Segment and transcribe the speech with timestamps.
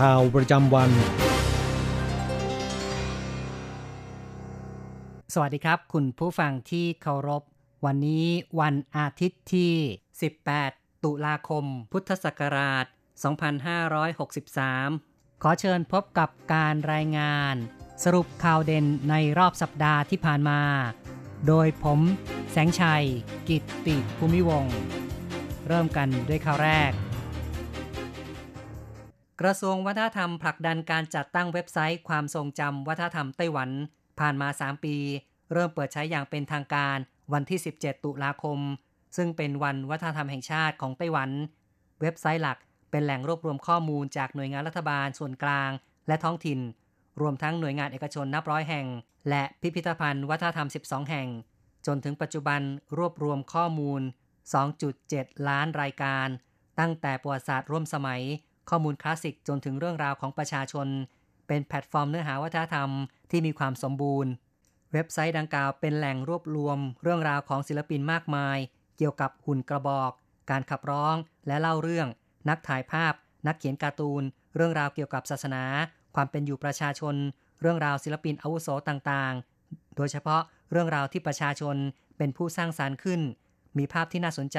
[0.00, 0.90] ข่าวประจำวัน
[5.34, 7.42] สวัสดีครับ คุณผู้ฟังที่เคารพ
[7.84, 8.26] วันนี้
[8.60, 9.72] วันอาทิตย์ที่
[10.38, 12.84] 18 ตุลาคม พุทธศักราช
[14.14, 17.54] 2563 ขอเชิญพบกับการรายงาน
[18.04, 20.60] สรุปข่าวเด่นในรอบสัปดาห์ที่ผ่านมา
[21.46, 22.00] โดยผม
[22.50, 23.04] แสงชัย
[23.48, 24.64] กิตติภูมิวง
[25.68, 26.92] เริ่มกันด้วยข่าวแรก
[29.44, 33.70] กระทรวงวัฒนธรรมผลักดันการจัดตั้งเว็บไซต์ ความทรงจำวัฒนธรรมไต้หวัน
[34.20, 34.96] ผ่านมา 3 ปี
[35.52, 36.96] เริ่มเปิดใช้อย่างเป็นทางการ
[37.32, 38.58] วันที่ 17 ตุลาคม
[39.16, 41.30] ซึ่งเป็นวันวัฒนธรรมแห่งชาติของไต้หวัน
[42.00, 42.58] เว็บไซต์หลัก
[42.90, 45.70] เป็นแหล่งรวบรวมข้อมูลจากหน่วยงานรัฐบาลส่วนกลาง
[46.08, 46.60] และท้องถิ่น
[47.20, 48.86] รวมทั้งหน่วยงานเอกชนนับร้อยแห่ง
[49.28, 51.28] และพิพิธภัณฑ์วัฒนธรรม 12 แห่ง
[51.86, 52.60] จนถึงปัจจุบัน
[52.98, 54.02] รวบรวมข้อมูล
[54.74, 56.28] 2.7 ล้านรายการ
[56.80, 58.22] ตั้งแต่ประวัติศาสตร์ร่วมสมัย
[58.70, 60.86] ข้อมูลคลาสสิกจนถึงเรื่องราวของประชาชน
[61.46, 62.88] เป็นแพลตฟอร์มเนื้อหาวัฒนธรรม
[63.30, 64.30] ที่มีความสมบูรณ์
[64.92, 68.58] เว็บไซต์ดังกล่าวเป็นแหล่งรวบรวม เรื่องราวของศิลปินมากมาย
[68.96, 70.12] เกี่ยวกับหุ่นกระบอก
[70.50, 71.16] การขับร้อง
[71.46, 72.08] และเล่าเรื่อง
[72.48, 73.12] นักถ่ายภาพ
[73.46, 74.22] นักเขียนการ์ตูน
[74.56, 75.64] เรื่องราวเกี่ยวกับศาสนา
[76.14, 77.14] ความเป็นอยู่ประชาชน
[77.60, 81.76] เรื่องราวศิลปินอาวุโสต่างๆ โดยเฉพาะเรื่องราวที่ประชาชน
[82.18, 83.20] เป็นผู้สร้างสรรค์ขึ้น
[83.78, 84.58] มีภาพที่น่าสนใจ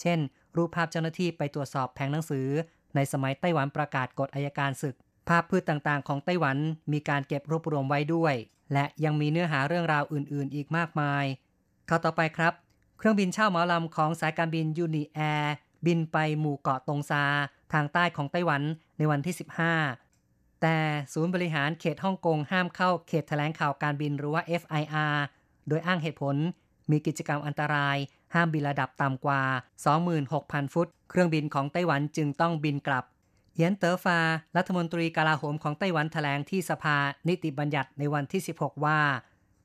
[0.00, 0.18] เช่น
[0.56, 2.48] รูปภาพเจ้าหน้าที่ไปตรวจสอบแผงหนังสือ
[2.94, 4.96] ในสมัยไต้หวันประกาศกฎอัยการศึก
[5.28, 6.56] ภาพพืชต่างๆ ของไต้หวัน
[6.92, 8.34] มีการเก็บรวบรวมไว้ด้วย
[8.72, 11.24] และยังมีเนื้อหาเรื่องราวอื่นๆ อีกมากมาย
[11.86, 12.52] ข่าวต่อไปครับ
[12.98, 15.54] เครื่องบินเช่าเหมาลำของสายการบิน UNI Air
[15.86, 17.24] บินไปหมู่เกาะตงซา
[17.72, 18.62] ทางใต้ของไต้หวัน
[18.98, 19.34] ในวันที่
[19.98, 20.76] 15 แต่
[21.12, 25.16] ศูนย์บริหารเขตฮ่องกงห้ามเข้าเขตแถลงข่าวการบินหรือว่า FIR
[25.68, 26.36] โดยอ้างเหตุผล
[26.90, 27.96] มีกิจกรรมอันตราย
[28.34, 29.42] ห้ามบินระดับต่ำกว่า
[30.08, 33.04] 26,000 ฟุต เครื่องบินของไต้หวันจึงต้องบินกลับ
[33.54, 34.18] เยียนเตอฟา
[34.56, 36.96] รัฐมนตรีกลาโหมของไต้หวันแถลงที่สภา
[37.28, 39.00] นิติบัญญัติในวันที่ 16 ว่า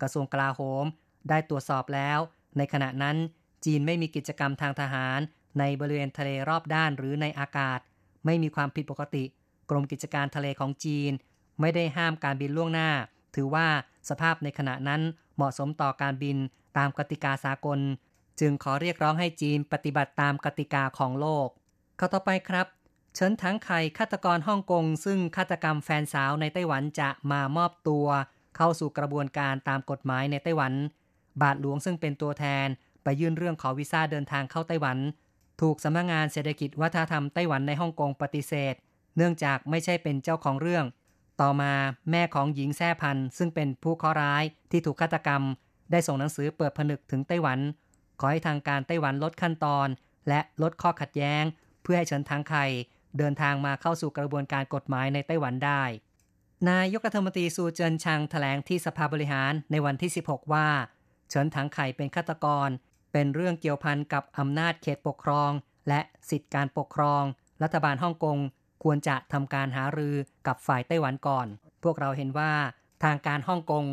[0.02, 0.86] กระทรวงกลาโหม
[1.30, 2.20] ได้ตรวจสอบแล้ว
[2.58, 3.18] ในขณะนั้น
[3.66, 5.20] จีนไม่มีกิจกรรมทางทหาร
[5.60, 7.80] ในบริเวณทะเลรอบด้านหรือในอากาศ
[8.26, 9.24] ไม่มีความผิดปกติ
[9.70, 11.12] กรมกิจการทะเลของจีน
[11.62, 12.90] ไม่ได้ห้ามการบินล่วงหน้า
[13.36, 13.68] ถือว่า
[14.10, 15.02] สภาพในขณะนั้น
[15.36, 16.38] เหมาะสมต่อการบิน
[16.78, 17.80] ตามกติกาสากล
[18.40, 21.48] จึงขอเรียกร้องให้จีนปฏิบัติตามกติกาของโลก
[22.00, 22.68] ข้อต่อไปครับ
[23.16, 28.08] เฉินถังไข่ฆาตกรฮ่องกง ซึ่งฆาตกรรมแฟนสาวในไต้หวันจะมามอบตัว
[28.58, 30.74] เข้าสู่กระบวนการตามกฎหมายในไต้หวัน
[31.42, 32.68] บาทหลวงซึ่งเป็นตัวแทน
[33.04, 34.98] ไปยื่นเรื่องขอวีซ่าเดินทางเข้าไต้หวัน
[35.62, 38.74] ถูกสำนักงงานเศรษฐกิจวัฒนธรรมไต้หวันในฮ่องกงปฏิเสธ
[39.18, 40.86] เนื่องจากไม่ใช่เป็นเจ้าของเรื่อง
[41.42, 41.74] ต่อมา
[42.12, 45.42] แม่ของหญิงแซ่พันซึ่งเป็นผู้เคราะห์ร้ายที่ถูกฆาตกรรม
[45.92, 47.60] ได้ส่งหนังสือเปิดผนึกถึงไต้หวัน
[48.20, 49.88] ขอให้ทางการไต้หวันลดขั้นตอน
[50.28, 51.44] และลดข้อขัดแย้ง
[51.84, 52.66] เพื่อให้เฉินทางไข่
[53.18, 55.84] เดินทางมาเข้าสู่กระบวนการกฎหมายในไต้หวันได้
[56.70, 60.68] นายกรัฐมนตรีซูเจินชางแถลงที่สภาบริหารในวันที่ 16 ว่า
[61.30, 62.70] เฉินถังไข่เป็นฆาตกร
[63.12, 65.52] เป็นเรื่องเกี่ยวพันกับอำนาจเขตปกครอง
[65.88, 67.24] และสิทธิการปกครอง
[67.64, 68.38] รัฐบาลฮ่องกง
[68.84, 70.16] ควรจะทำการหารือ
[70.48, 71.48] กับฝ่ายไต้หวันก่อน
[71.84, 72.54] พวกเราเห็นว่า
[73.04, 73.86] ทางการฮ่องกง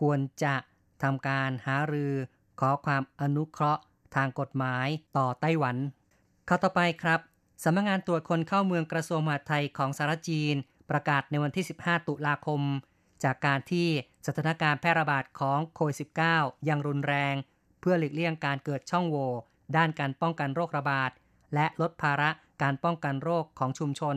[0.00, 0.56] ควรจะ
[1.02, 2.12] ทำการหารือ
[2.60, 3.82] ขอความอนุเคราะห์
[4.14, 5.76] ทางกฎหมายต่อไต้หวัน
[6.48, 7.20] ข้อต่อไปครับ
[7.64, 10.54] สำนักงงานตรวจคนเข้าเมืองกระทรวงมหาดไทยของสหรัฐจีน
[10.90, 12.60] ประกาศในวันที่ 15 ตุลาคม
[13.24, 13.88] จากการที่
[14.26, 15.96] สถานการณ์แพร่ระบาดของโควิด
[16.32, 17.34] -19 ยังรุนแรง
[17.80, 19.28] เพื่อหลีกเลี่ยงการเกิดช่องโหว่
[19.76, 21.10] ด้านการป้องกันโรคระบาด
[21.54, 22.30] และลดภาระ
[22.62, 24.16] การป้องกันโรคของชุมชน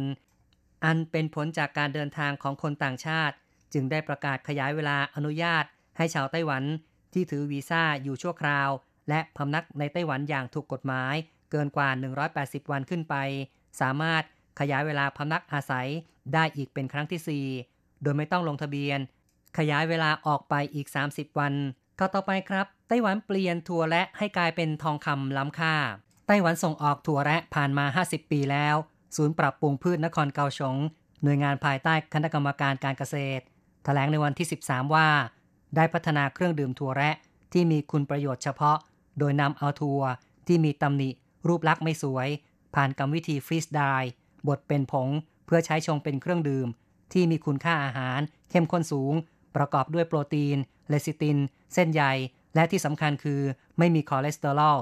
[0.86, 3.36] อันเป็นผลจากการเดินทางของคนต่างชาติ
[3.74, 5.64] จึงได้ประกาศขยายเวลาอนุญาต
[5.98, 6.64] ให้ชาวไต้หวัน
[7.14, 8.70] ที่ถือวีซ่าอยู่ชั่วคราว
[9.10, 11.16] และพำนักในไต้หวันอย่างถูกกฎหมาย
[11.52, 11.90] เกินกว่า
[12.32, 13.16] 180 วันขึ้นไป
[13.82, 14.24] สามารถ
[14.60, 15.88] ขยายเวลาพำนักอาศัย
[16.34, 19.00] ได้อีกเป็นครั้งที่ 4 โดยไม่ต้องลงทะเบียน
[19.58, 21.54] ขยายเวลาออกไปอีก 30 วัน
[22.00, 25.76] ข้าวต่อไปครับ ไต้หวันเปลี่ยนถั่วและให้กลายเป็นทองคำล้ำค่า
[26.28, 28.76] ไต้หวันส่งออกถั่วและผ่านมา 50 ปีแล้ว
[29.16, 30.78] ศูนย์ปรับปรุงพืชนครเกาสง
[31.24, 33.44] หน่วยงานภายใต้คณะกรรมการการเกษตร
[33.84, 35.08] แถลงในวันที่ 13 ว่า
[35.76, 37.16] ได้พัฒนาเครื่องดื่มถั่วแระ
[37.54, 38.78] ที่มีคุณประโยชน์เฉพาะ
[39.20, 40.02] โดยนำเอาถั่ว
[40.48, 41.10] ที่มีตำหนิ
[41.48, 42.28] รูปลักษณ์ไม่สวย
[42.76, 44.12] ผ่านกรรมวิธี freeze dry
[44.48, 45.10] บดเป็นผง
[45.46, 46.68] เพื่อใช้ชงเป็นเครื่องดื่ม
[47.14, 48.20] ที่มีคุณค่าอาหาร
[48.50, 49.14] เข้มข้นสูง
[49.56, 50.58] ประกอบด้วยโปรตีน
[50.90, 51.38] เลซิติน
[51.74, 52.04] เส้นใย
[52.56, 53.42] และที่สำคัญคือ
[53.78, 54.80] ไม่มีคอเลสเตอรอล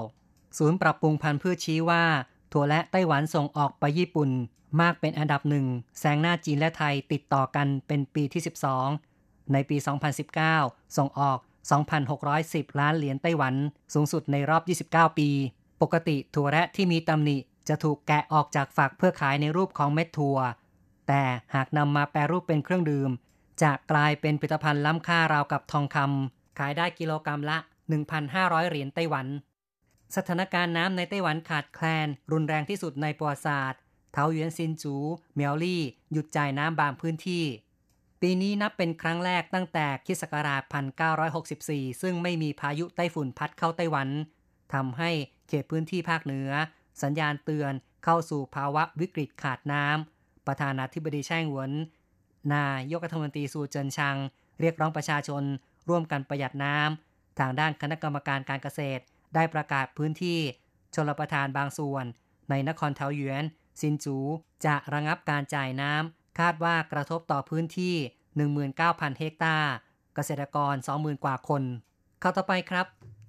[0.58, 2.04] ศูนย์ปรับปรุงพันธุ์พืชชี้ว่า
[2.52, 4.30] ถั่วแระไต้หวันส่งออกไปญี่ปุ่น
[4.80, 5.66] มากเป็นอันดับหนึ่ง
[5.98, 8.42] แซงหน้าจีนและไทยติดต่อกันเป็นปีที่
[8.80, 9.09] 12
[9.52, 9.76] ในปี
[10.36, 11.38] 2019 ส่งออก
[12.08, 13.54] 2,610 ล้านเหรียญไต้หวัน
[13.94, 15.28] สูงสุดในรอบ 29 ปี
[15.82, 17.36] ปกติถั่วแระที่มีตำหนิ
[17.68, 20.38] จะถูกแกะออกจากฝักเพื่อขายในรูปของเม็ดถั่ว
[21.08, 21.22] แต่
[21.54, 23.10] หากนำมาแปรรูปเป็นเครื่องดื่ม
[23.62, 27.58] จะกลายเป็นผลิตภัณฑ์ล้ำค่าราวกับทองคำขายได้กิโลกรรัมละ
[28.12, 29.26] 1,500 เหรียญไต้หวัน
[30.16, 33.80] สถานการณ์น้ำในไต้หวันขาดแคลน รุนแรงที่สุดในประวัติศาสตร์
[34.12, 34.96] เทาเยวนซินจู
[35.34, 35.82] เมียวลี่
[36.12, 37.44] หยุดจ่ายน้ำบางพื้นที่
[38.24, 40.22] ปีนี้นับเป็นครั้งแรกตั้งแต่คศ
[41.12, 44.08] 1964 ซึ่งไม่มีพายุไต้ฝุ่นพัดเข้าไต้หวัน
[44.74, 45.10] ทำให้
[45.48, 46.50] เขตพื้นที่ภาคเหนือ
[47.02, 47.72] สัญญาณเตือน
[48.04, 51.70] เข้าสู่ภาวะวิกฤตขาดน้ำ ประธานาธิบดีแช่งหวน
[52.54, 54.16] นายกรัฐมนตรีสูเจินชัง
[54.60, 55.42] เรียกร้องประชาชน
[55.88, 59.02] ร่วมกันประหยัดน้ำ ทางด้านคณะกรรมการการเกษตร
[59.34, 60.38] ได้ประกาศพื้นที่
[60.94, 62.04] ชลประทานบางส่วน
[62.50, 63.44] ในนครเทาหยวน
[63.80, 64.16] ซินจู
[64.66, 67.94] จะระงับการจ่ายน้ำ คาดว่ากระทบต่อพื้นที่
[68.56, 69.72] 19,000 เฮกตาร์
[70.14, 71.62] เกษตรกร 20,000 กว่าคน
[72.20, 72.86] เข้าต่อไปครับ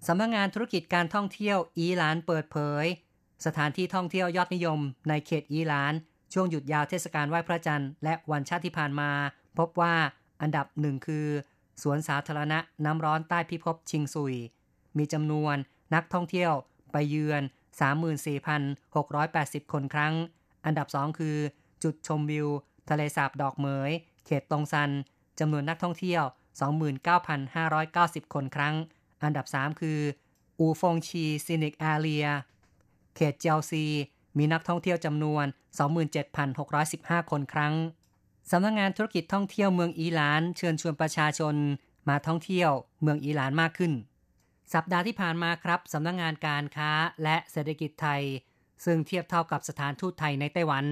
[0.08, 2.86] สำนักงงานธุรกิจการท่องเที่ยวอีหลานเปิดเผย
[3.46, 5.94] สถานที่ท่องเที่ยวยอดนิยม ในเขตอีหลาน
[6.34, 9.12] ช่วงหยุดยาวเทศกาลไหว้พระจันทร์และวันชาติที่ผ่านมา
[9.58, 9.96] พบว่า
[10.42, 11.28] อันดับหนึ่งคือ
[11.82, 14.36] สวนสาธารณะน้ำร้อนใต้พิภพชิงซุย
[14.98, 15.56] มีจำนวน
[15.96, 16.52] นักท่องเที่ยว
[16.92, 17.44] ไปเยือน
[18.78, 20.14] 34,680 คนครั้ง
[20.66, 21.38] อันดับ2คือ
[21.84, 22.48] จุดชมวิว
[22.92, 23.92] ทะเลสาบดอกเหมย
[24.26, 24.92] เขตตงซัน
[25.40, 26.24] จำนวนนักท่องเที่ยว
[27.08, 28.76] 29,590 คนครั้ง
[29.24, 30.00] อันดับ 3 คือ
[30.60, 32.28] อูฟงชี scenic area
[33.16, 33.86] เขตเจียวซี
[34.38, 35.46] มีนักท่องเที่ยวจำนวน
[36.58, 37.74] 27,615 คนครั้ง
[38.52, 41.56] สำนักงงานธุรกิจท่องเที่ยวเมืองอีหลานเชิญชวนประชาชน
[42.10, 42.72] มาท่องเที่ยว
[43.02, 43.94] เมืองอีหลานมากขึ้น
[44.74, 46.92] สัปดาห์ที่ผ่านมาครับสำนักงงานการค้า
[47.24, 48.22] และเศรษฐกิจไทย
[48.86, 50.86] ซึ่งเทียบเท่ากับสถานทูตไทยในไต้หวัน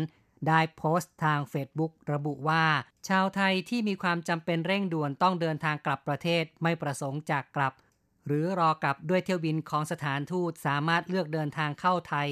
[0.47, 2.65] ได้โพสต์ทางเฟซบุ๊กระบุว่า
[3.07, 7.73] ชาวไทยที่มีความจำเป็นเร่งด่วนต้องเดินทางกลับประเทศไม่ประสงค์จากกลับ
[8.25, 12.29] หรือรอกลับด้วยเที่ยวบินของสถานทูตสามารถเลือกเดินทางเข้าไทย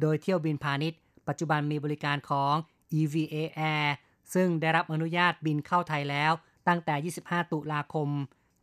[0.00, 2.54] โดยเที่ยวบินพาณิชย์ ปัจจุบันมีบริการของ
[2.98, 3.36] EVA
[3.72, 3.86] Air
[4.34, 6.32] ซึ่งได้รับอนุญาตบินเข้าไทยแล้ว
[6.68, 6.94] ตั้งแต่
[7.24, 8.08] 25 ตุลาคม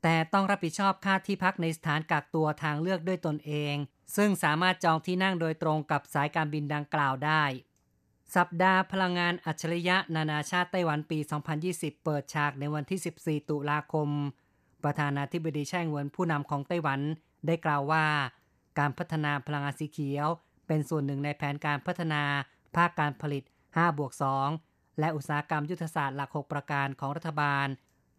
[0.04, 3.76] แต่ต้องรับผิดชอบค่าที่พักในสถานกักตัวทางเลือกด้วยตนเอง
[4.16, 7.44] ซึ่งสามารถจองที่นั่งโดยตรงกับสายการบินดังกล่าวได้
[8.36, 11.20] สัปดาห์พลังงานอัจฉริยะนานาชาติไต้หวันปี
[11.62, 14.10] 2020 เปิดฉากในวันที่ 14 ตุลาคม
[14.84, 17.00] ประธานาธิบดีแช่งเวินผู้นำของไต้หวัน
[17.48, 18.06] ได้กล่าวว่า
[18.80, 20.28] การพัฒนาพลังงานสีเขียว
[20.68, 22.24] เป็นส่วนหนึ่งในแผนการพัฒนา
[22.76, 23.44] ภาคการผลิต
[23.76, 24.12] 5 บวก
[24.56, 27.68] 2 และอุตสาหกรรมยุทธศาสตร์หลัก 6 ประการของรัฐบาล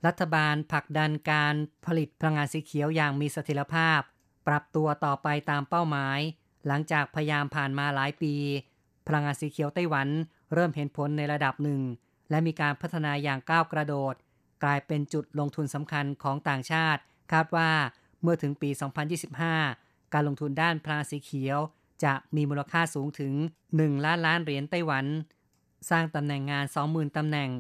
[0.06, 1.54] รัฐบาลผลักดันการ
[1.86, 4.00] ผลิตพลังงานสีเขียวอย่างมีเสถียรภาพ
[4.48, 6.18] ปรับตัวต่อไปตามเป้าหมาย
[6.66, 8.34] หลังจากพยายามผ่านมาหลายปี
[9.06, 10.08] พลังงานสีเขียวไต้หวัน
[10.54, 11.80] เริ่มเห็นผลในระดับหนึ่ง
[12.30, 14.14] และมีการพัฒนาอย่างก้าวกระโดด
[14.62, 17.00] กลายเป็นจุดลงทุนสำคัญของต่างชาติ
[17.32, 17.70] คาดว่า
[18.22, 18.70] เมื่อถึงปี
[19.42, 21.58] 2025 การลงทุนด้านพลังงานสีเขียว
[22.04, 23.34] จะมีมูลค่าสูงถึง
[23.70, 25.04] 1 ล้านล้านเหรียญไต้หวัน
[25.90, 27.50] สร้างตำแหน่งงาน 20,000ตำแหน่ง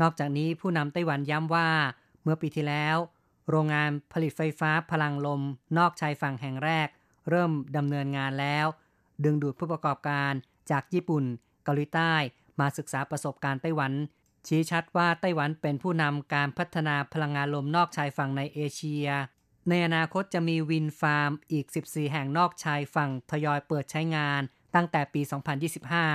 [0.00, 1.68] นอกจากนี้ผู้นำไต้หวันย้ำว่า
[2.22, 2.96] เมื่อปีที่แล้ว
[3.50, 5.42] โรงงานผลิตไฟฟ้าพลังลม
[5.78, 6.88] นอกชายฝั่งแห่งแรก
[7.30, 8.66] เริ่มดำเนินงานแล้ว
[9.24, 10.32] ดึงดูดผู้ประกอบการ
[10.70, 11.24] จากญี่ปุ่น
[11.64, 12.14] เกาหลีใต้
[12.60, 13.92] มาศึกษาประสบการณ์ไต้หวัน
[14.46, 19.08] ชี้ชัดว่าไต้หวันเป็นผู้นำการพัฒนาพลังงานลมนอกชายฝั่งในเอเชีย
[19.68, 24.42] ในอนาคตจะมีวินฟาร์มอีก 14 แห่งนอกชายฝั่งทยอยเปิดใช้งาน
[24.74, 25.20] ตั้งแต่ปี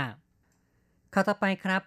[0.10, 1.82] 2025เข้าต่อไปครับ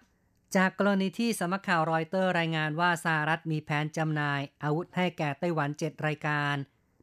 [0.57, 6.55] จากกรณีที่สำนักข่าวรอยเตอร์รายงานว่าสหรัฐมีแผนจำหน่าย อาวุธให้แก่ไต้หวัน 7 รายการ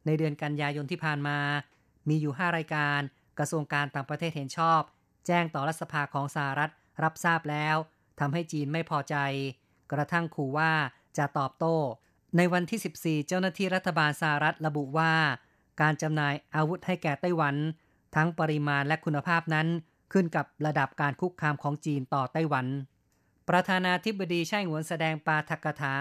[0.06, 1.38] ในเดือนกันยายนที่ผ่านมา
[2.08, 3.00] มีอยู่ 5 รายการ
[3.38, 4.80] กระทรวงการต่างประเทศเห็นชอบ
[5.26, 6.70] แจ้งต่อรัฐสภาของสหรัฐ
[7.02, 7.76] รับทราบแล้ว
[8.20, 9.16] ทำให้จีนไม่พอใจ
[9.92, 10.72] กระทั่งขู่ว่า
[11.18, 11.76] จะตอบโต้
[12.36, 15.12] ในวันที่ 14 เจ้าหน้าที่รัฐบาลสหรัฐระบุว่า
[15.80, 17.56] การจำหน่ายอาวุธให้แก่ไต้หวัน
[18.16, 19.68] ทั้งปริมาณและคุณภาพนั้น
[20.12, 22.66] ขึ้นกับระดับการคุกคามของจีนต่อไต้หวัน
[23.48, 25.96] ประธานาธิบดีไช่หวนแสดงปาฐกถา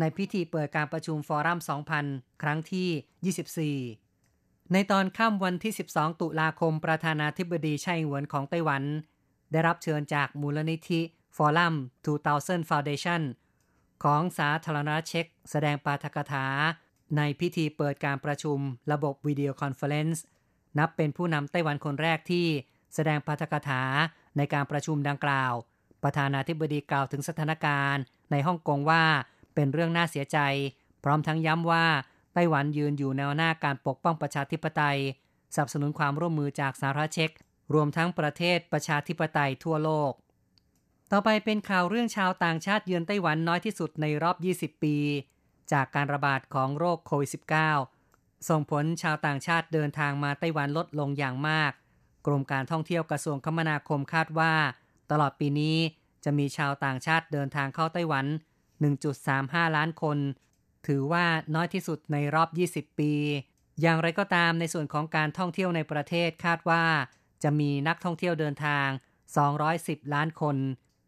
[0.00, 1.58] ในพิธีเปิดการประชุมฟอรัม
[2.00, 4.03] 2000 ครั้งที่ 24
[4.72, 8.82] ในตอนค่ำวันที่ 12 ตุลาคม ประธานาธิบดีไช่อิงเหวินของไต้หวัน
[9.52, 11.00] ได้รับเชิญจากมูลนิธิ
[11.36, 11.74] Forum
[12.22, 13.22] 2000 Foundation
[14.04, 16.46] ของสาธารณรัฐเช็กแสดงปาฐกถา
[17.16, 18.58] ในพิธีเปิดการประชุม
[18.92, 20.22] ระบบ video conference
[20.78, 22.46] นับเป็นผู้นำไต้หวันคนแรกที่
[22.94, 23.82] แสดงปาฐกถา
[24.36, 25.52] ในการประชุมดังกล่าว
[26.02, 29.04] ประธานาธิบดีกล่าวถึงสถานการณ์ ในฮ่องกงว่า
[29.54, 30.38] เป็นเรื่องน่าเสียใจ
[31.04, 31.86] พร้อมทั้งย้ำว่า
[32.34, 34.98] ไต้หวันยืนอยู่แนวหน้าการปกป้องประชาธิปไตย
[35.54, 37.30] สนับสนุนความร่วมมือจากสาธารณเช็ก
[37.74, 40.12] รวมทั้งประเทศประชาธิปไตยทั่วโลก
[41.10, 44.96] ต่อไปเป็นข่าวเรื่องชาวต่างชาติเยือนไต้หวันน้อยที่สุดในรอบ 20 ปี
[45.72, 47.30] จากการระบาดของโรคโควิด
[47.90, 51.72] -19 ส่งผลชาวต่างชาติเดินทางมาไต้หวันลดลงอย่างมาก
[52.26, 54.54] กรมการท่องเที่ยวกระทรวงคมนาคมคาดว่า
[55.10, 55.76] ตลอดปีนี้
[56.24, 58.26] จะมีชาวต่างชาติเดินทางเข้าไต้หวัน
[59.00, 60.18] 1.35 ล้านคน
[60.86, 61.24] ถือว่า
[61.54, 63.12] น้อยที่สุดในรอบ 20 ปี
[63.80, 66.84] อย่างไรก็ตามในส่วนของการท่องเที่ยวในประเทศคาดว่า
[67.42, 68.88] จะมีนักท่องเที่ยวเดินทาง
[69.50, 70.56] 210 ล้านคน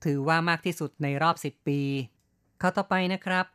[0.05, 1.81] ถือว่ามากที่สุดในรอบ 10 ปี
[2.59, 3.47] เข้าต่อไปนะครับ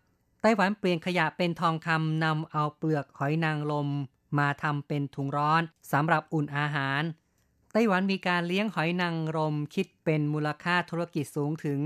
[0.42, 3.90] ไต้หวันเปลี่ยนขยะเป็นทองคำนำเอาเปลือกหอยนางรม
[4.40, 5.62] มาทำเป็นถุงร้อน
[5.92, 7.02] สำหรับอุ่นอาหาร
[7.74, 11.80] ไต้หวันมีการเลี้ยงหอยนางรมคิดเป็นมูลค่าธุรกิจสูงถึง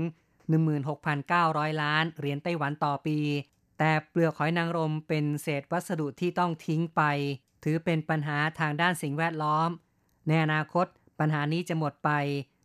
[0.88, 3.18] 16,900 ล้านเหรียญไต้หวันต่อปี
[3.78, 7.02] แต่เปลือกหอยนางรมเป็นเศษวัสดุที่ต้องทิ้งไป
[7.64, 9.70] ถือเป็นปัญหาทางด้านสิ่งแวดล้อม
[10.26, 10.86] ในอนาคต
[11.18, 12.10] ปัญหานี้จะหมดไป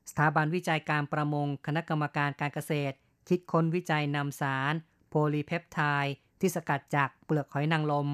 [0.10, 2.96] สถาบันวิจัยการประมงคณะกรรมการการเกษตร
[3.28, 4.74] คิดค้นวิจัยนำสาร
[5.10, 8.10] โพลีเพปไทด์ที่สกัดจากเปลือกหอยนางรม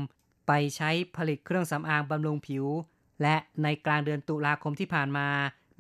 [0.48, 2.66] ไปใช้ผลิตเครื่องสำอางบำรุงผิว
[3.22, 5.28] และในกลางเดือนตุลาคมที่ผ่านมา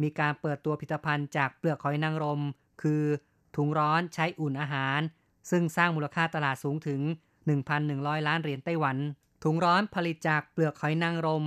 [0.01, 2.41] มีการเปิดตัวผลิตภัณฑ์จากเปลือกหอยนางรม
[2.81, 3.03] คือ
[3.55, 4.99] ถุงร้อนใช้อุ่นอาหาร
[5.49, 7.01] ซึ่งสร้างมูลค่าตลาดสูงถึง
[7.63, 8.97] 1,100 ล้านเหรียญไต้หวัน
[9.43, 11.45] ถุงร้อนผลิตจากเปลือกหอยนางรม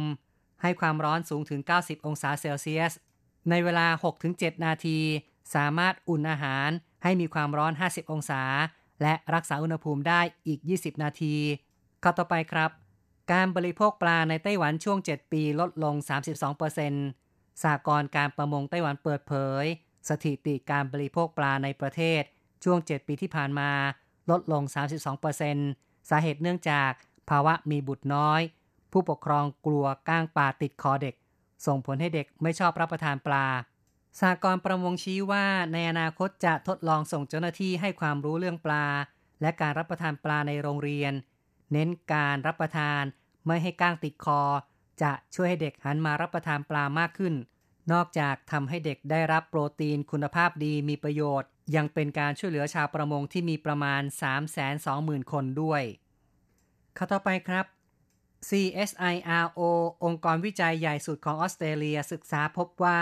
[0.62, 2.92] ให้ความร้อนสูงถึง 90 องศาเซลเซียส
[3.50, 3.86] ในเวลา
[4.26, 4.98] 6-7 นาที
[5.54, 6.68] สามารถอุ่นอาหาร
[7.02, 8.42] ให้มีความร้อน 50 องศา
[9.02, 11.36] และรักษาอุณหภูมิได้อีก 20 นาที
[12.02, 12.70] ข้อต่อไปครับ
[13.32, 15.94] การบริโภคปลาในไต้หวันช่วง 7 ปีลดลง
[16.78, 19.64] 32%สากรการประมงไต้หวันเปิดเผย
[20.08, 22.22] สถิติการบริโภคปลาในประเทศ
[22.64, 23.70] ช่วง 7 ปีที่ผ่านมา
[24.30, 24.62] ลดลง
[25.36, 26.92] 32%สาเหตุเนื่องจาก
[27.30, 28.40] ภาวะมีบุตรน้อย
[28.92, 31.14] ผู้ปกครองกลัวก้างปลาติดคอเด็ก
[31.66, 33.46] ส่งผลให้เด็กไม่ชอบรับประทานปลา
[34.20, 38.86] สากรประมงชี้ว่าในอนาคตจะทดลองส่งเจ้าหน้าที่ให้ความรู้เรื่องปลา
[39.40, 41.12] และการรับประทานปลาในโรงเรียน
[41.72, 43.02] เน้นการรับประทาน
[43.46, 44.42] ไม่ให้ก้างติดคอ
[45.02, 47.34] จะช่วยให้เด็กหันมารับประทานปลามากขึ้น
[47.92, 54.02] นอกจากทำให้เด็กได้รับโปรตีนคุณภาพดีมีประโยชน์ ยังเป็นการช่วยเหลือชาวประมงที่มีประมาณ
[54.66, 55.82] 320,000 คนด้วย
[56.96, 57.66] ข้าต่อไปครับ
[58.48, 59.60] CSIRO
[60.04, 63.00] องค์กรวิจัยใหญ่สุดของออสเตรเลียศึกษาพบว่า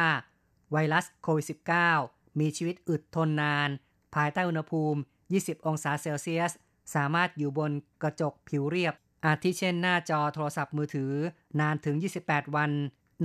[0.72, 1.46] ไวรัสโควิด
[1.92, 3.68] -19 มีชีวิตอึดทนนาน
[4.14, 5.00] ภายใต้อุณหภูมิ
[5.34, 6.52] 20 องศาเซลเซียส
[6.94, 8.94] สามารถอยู่บนกระจกผิวเรียบ
[9.24, 11.12] อาทิเช่นหน้าจอโทรศัพท์มือถือ
[11.60, 12.70] นานถึง 28 วัน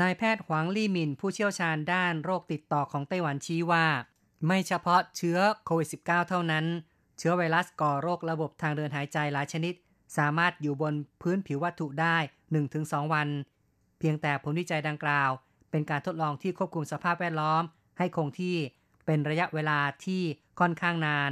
[0.02, 3.86] นายแพทย์หวังลี่มินผู้เชี่ยวชาญด้านโรคติดต่อของไต้หวันชี้ว่า
[4.48, 6.66] ไม่เฉพาะเชื้อโควิด -19 เท่านั้น
[7.18, 9.74] เชื้อไวรัสก่อโรคระบบทางเดินหายใจหลายชนิด
[10.18, 12.18] สามารถอยู่บนพื้นผิววัตถุได้
[12.66, 13.28] 1-2 วัน
[14.00, 15.30] เพียงแต่ผลวิจัยดังกล่าว
[15.72, 17.64] เป็นการทดลองที่ควบคุมสภาพแวดล้อม
[17.98, 18.56] ให้คงที่
[19.06, 20.22] เป็นระยะเวลาที่
[20.60, 21.32] ค่อนข้างนาน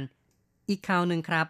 [0.68, 1.46] อีกข่าวหนึ่งครับ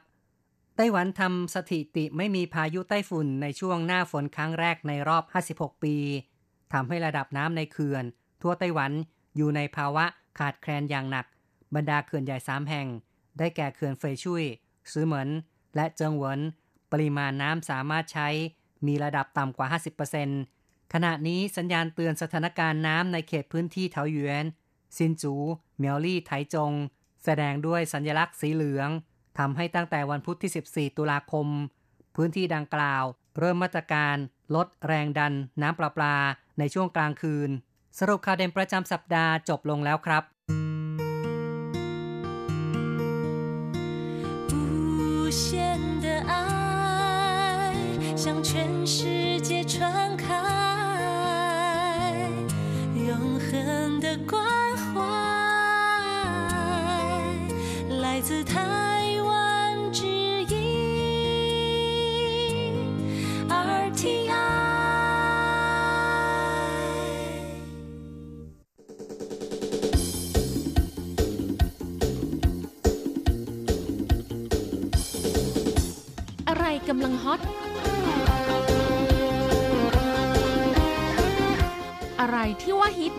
[0.76, 5.24] ไต้หวันทำสถิติไม่มีพายุไต้ฝุ่นในช่วงหน้าฝนครั้งแรกในรอบ
[5.72, 5.96] 56 ปี
[6.72, 8.04] ทำให้ระดับน้ำในเขื่อน
[8.42, 8.92] ทั่วไต้หวัน
[9.36, 10.04] อยู่ในภาวะ
[10.38, 11.26] ขาดแคลนอย่างหนัก
[11.74, 12.86] บรรดาเขื่อนใหญ่สามแห่ง
[13.38, 14.44] ได้แก่เขื่อนเฟยชุย
[14.92, 15.28] ซื้อเหมิน
[15.76, 16.40] และเจิงเหวิน
[16.92, 18.28] ปริมาณน้ำสามารถใช้
[18.86, 19.66] มีระดับต่ำกว่า
[20.30, 24.44] 50%ขณะนี้สัญญาณเตือนสถานการณ์น้ำในเขตพื้นที่เถาหยวน
[24.96, 25.34] ซินจู
[25.78, 26.72] เมียวลี่ไถจง
[27.24, 28.88] แสดงด้วยสัญลักษณ์สีเหลือง
[29.38, 31.46] ทำให้ตั้งแต่วันพุธที่ 14 ตุลาคม
[32.16, 33.04] พื้นที่ดังกล่าว
[33.38, 34.16] เริ่มมาตรการ
[34.54, 36.16] ลดแรงดันน้ำประปา
[36.59, 37.49] ในช่วงกลางคืน
[37.99, 40.23] สรุปข่าวเด่นประจำสัปดาห์จบลงแล้วครับ
[44.51, 45.43] 无限
[46.03, 46.33] 的爱
[48.23, 48.49] 向全
[48.95, 49.75] 世界传
[50.23, 50.25] 开，
[53.07, 53.11] 永
[53.45, 54.60] 恒的关
[76.94, 77.40] กำลังฮอต
[82.20, 83.12] อะไรที่ว่าฮิต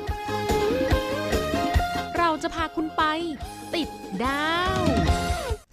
[2.17, 3.03] เราจะพาคุณไป
[3.75, 3.89] ติด
[4.23, 4.81] ดาว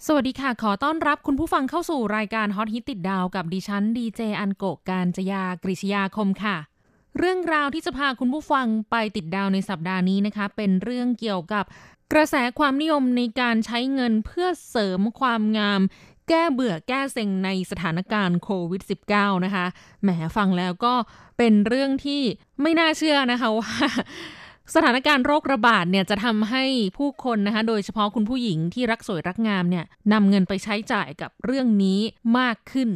[0.05, 6.57] สวัสดีค่ะ ขอต้อนรับคุณผู้ฟังเข้าสู่รายการฮอตฮิตติดดาวกับดิฉันดีเจอันโกกการจยากริชยาคมค่ะ
[7.17, 11.65] เรื่องราวที่จะพาคุณผู้ฟังไปติดดาวในสัปดาห์นี้นะคะ เป็นเรื่องเกี่ยวกับ
[12.11, 15.81] กระแสความนิยมในการใช้เงินเพื่อเสริมความงาม
[16.33, 18.81] แก้เบื่อแก้เซ็งในสถานการณ์โควิด
[19.13, 19.65] -19 นะคะ
[20.03, 20.93] แหมฟังแล้วก็
[21.37, 22.21] เป็นเรื่องที่
[22.61, 23.71] ไม่น่าเชื่อนะคะว่า
[24.75, 26.63] สถานการณ์โรคระบาดเนี่ยจะทำให้
[26.97, 31.99] ผู้คนนะคะโดยเฉพาะคุณผู้หญิงที่รักสวยรักงามเนี่ยนำเงินไปใช้จ่ายกับเรื่องนี้
[32.39, 32.89] มากขึ้น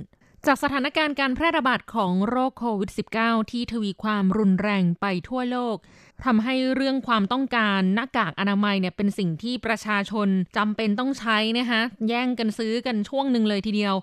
[0.49, 5.77] จากสถานการณ์การแพร่ระบาดของโรคโควิด -19 ที่ทวีความรุนแรงไปทั่วโลก
[6.25, 13.95] ทำให้เรื่องความต้องการหน้ากากอนามัยเนี่ยเป็นสิ่งที่ประชาชนจำเป็นต้องใช้นะคะแย่งกันซื้อกันช่วงหนึ่งเลยทีเดียว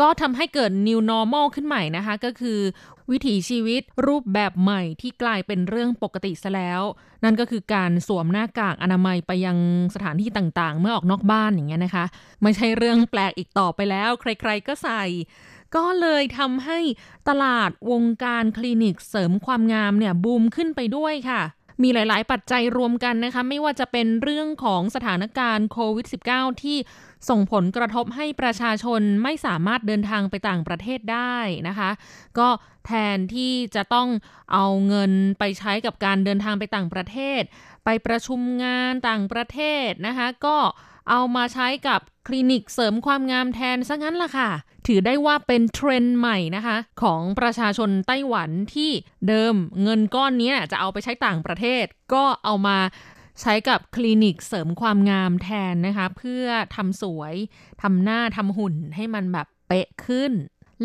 [0.00, 2.60] ก็ทำให้เกิด new normal ขึ้นใหม่นะคะ ก็คือ
[3.10, 6.82] วิถีชีวิตรูปแบบใหม่ที่กลายเป็นเรื่องปกติซะแล้ว
[7.24, 9.58] นั่นก็คือการสวมหน้ากากอนามัยไปยัง
[9.94, 12.04] สถานที่ต่างๆ เมื่อออกนอกบ้านอย่างเงี้ยนะคะ
[12.42, 15.04] ไม่ใช่เรื่องแปลกอีกต่อไปแล้ว ใคร ๆก็ใส่
[15.76, 16.78] ก็เลยทำให้
[17.28, 21.42] ตลาดวงการคลินิกเสริมความงามเนี่ยบูมขึ้นไปด้วยค่ะ
[21.82, 26.78] มีหลาย ๆ ปัจจัยรวมกันนะคะ ไม่ว่าจะเป็นเรื่องของสถานการณ์โควิด -19 ที่
[27.28, 31.36] ส่งผลกระทบให้ประชาชนไม่สามารถเดินทางไปต่างประเทศได้
[31.68, 31.90] นะคะ
[32.38, 32.48] ก็
[32.86, 34.08] แทนที่จะต้อง
[34.52, 37.42] เอาเงินไปใช้กับการเดินทางไปต่างประเทศ
[37.84, 40.56] ไปประชุมงานต่างประเทศนะคะ ก็
[41.10, 44.50] เอามาใช้กับคลินิกเสริมความงามแทนซะงั้นล่ะค่ะ
[44.86, 48.90] ถือได้ว่าเป็นเทรนด์ใหม่นะคะ ของประชาชนไต้หวันที่
[49.28, 51.84] เดิมเงินก้อนนี้จะเอาไปใช้ต่างประเทศ
[52.14, 52.78] ก็เอามา
[53.40, 56.44] ใช้กับคลินิกเสริมความงามแทนนะคะ เพื่อ
[56.76, 57.34] ทำสวย
[57.82, 60.32] ทำหน้าทำหุ่นให้มันแบบเป๊ะขึ้น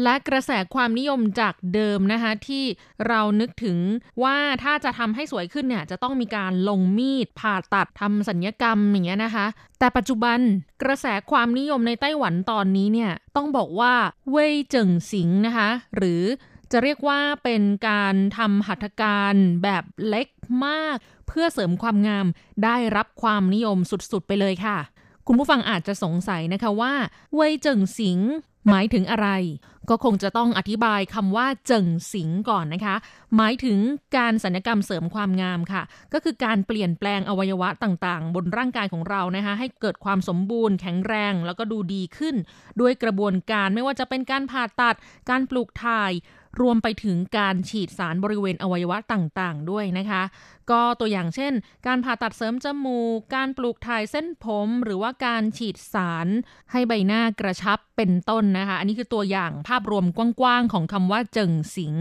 [0.03, 2.63] และกระแสความนิยมจากเดิมนะคะที่
[3.07, 3.77] เรานึกถึง
[4.23, 9.45] ว่าถ้าจะทำให้สวยขึ้นเนี่ยจะต้องมีการลงมีดผ่าตัดทำสัญญกรรมอย่างเงี้ยนะคะ
[9.79, 10.39] แต่ปัจจุบัน
[10.83, 13.93] กระแสความนิยมในไต้หวันตอนนี้เนี่ยต้องบอกว่า
[14.31, 16.23] เว่ยเจิงสิงนะคะหรือ
[16.71, 20.27] จะเรียกว่าเป็นการทำหัตถการแบบเล็ก
[20.65, 22.25] มาก เพื่อเสริมความงาม
[22.63, 24.77] ได้รับความนิยมสุดๆไปเลยค่ะ
[25.27, 26.93] คุณผู้ฟังอาจจะสงสัยนะคะว่า
[27.35, 28.19] เว่ยเจิ่งสิง
[28.69, 29.29] หมายถึงอะไร
[29.89, 32.95] ก็คงจะต้องอธิบายคำว่าเจิ่งสิงก่อนนะคะ
[33.35, 33.79] หมายถึง
[34.17, 35.83] การสัญญกรรมเสริมความงามค่ะ
[36.13, 42.35] ก็คือการเปลี่ยนแปลงอวัยวะต่างๆ บนร่างกายของเรานะคะ ให้เกิดความสมบูรณ์แข็งแรง แล้วก็ดูดีขึ้น
[42.81, 44.95] ด้วยกระบวนการไม่ว่าจะเป็นการผ่าตัด
[45.29, 46.11] การปลูกถ่าย
[46.61, 50.23] รวมไปถึงการฉีดสารบริเวณอวัยวะต่างๆ ด้วยนะคะ
[50.71, 51.53] ก็ตัวอย่างเช่น
[51.87, 56.27] การผ่าตัดเสริมจมูก การปลูกถ่ายเส้นผม หรือว่าการฉีดสาร
[56.71, 61.95] ให้ใบหน้ากระชับเป็นต้นนะคะ อันนี้คือตัวอย่างภาพรวมกว้างๆ ของคำว่าเจิงสิง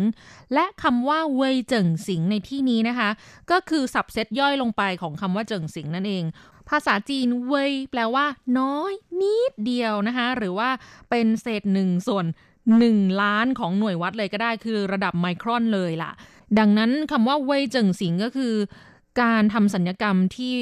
[0.54, 3.10] และคำว่าเวยเจิงสิงในที่นี้นะคะ
[3.50, 6.24] ก็คือสับเซตย่อยลงไปของคำว่าเจิงสิงนั่นเอง
[6.68, 8.26] ภาษาจีนเวยแปลว่า
[8.58, 10.70] น้อยนิดเดียวนะคะ หรือว่า
[11.10, 12.26] เป็นเศษหนึ่งส่วน
[12.70, 16.12] 1 ล้านของหน่วยวัดเลยก็ได้คือระดับไมครอนเลยล่ะ
[16.58, 18.54] ดังนั้นคำว่าเว่ยเจิงสิงก็คือ
[19.22, 20.52] การทำสัญญกรรมที่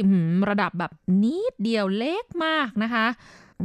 [0.48, 3.06] ระดับแบบนิดเดียวเล็กมากนะคะ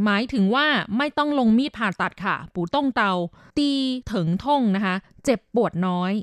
[0.04, 0.68] หมายถึงว่า
[0.98, 3.12] ไม่ต้องลงมีดผ่าตัดค่ะ ปูต้งเตา
[3.58, 3.72] ตี
[4.14, 4.96] ถึงท่งนะคะ
[5.26, 6.14] เจ็บปวดน้อย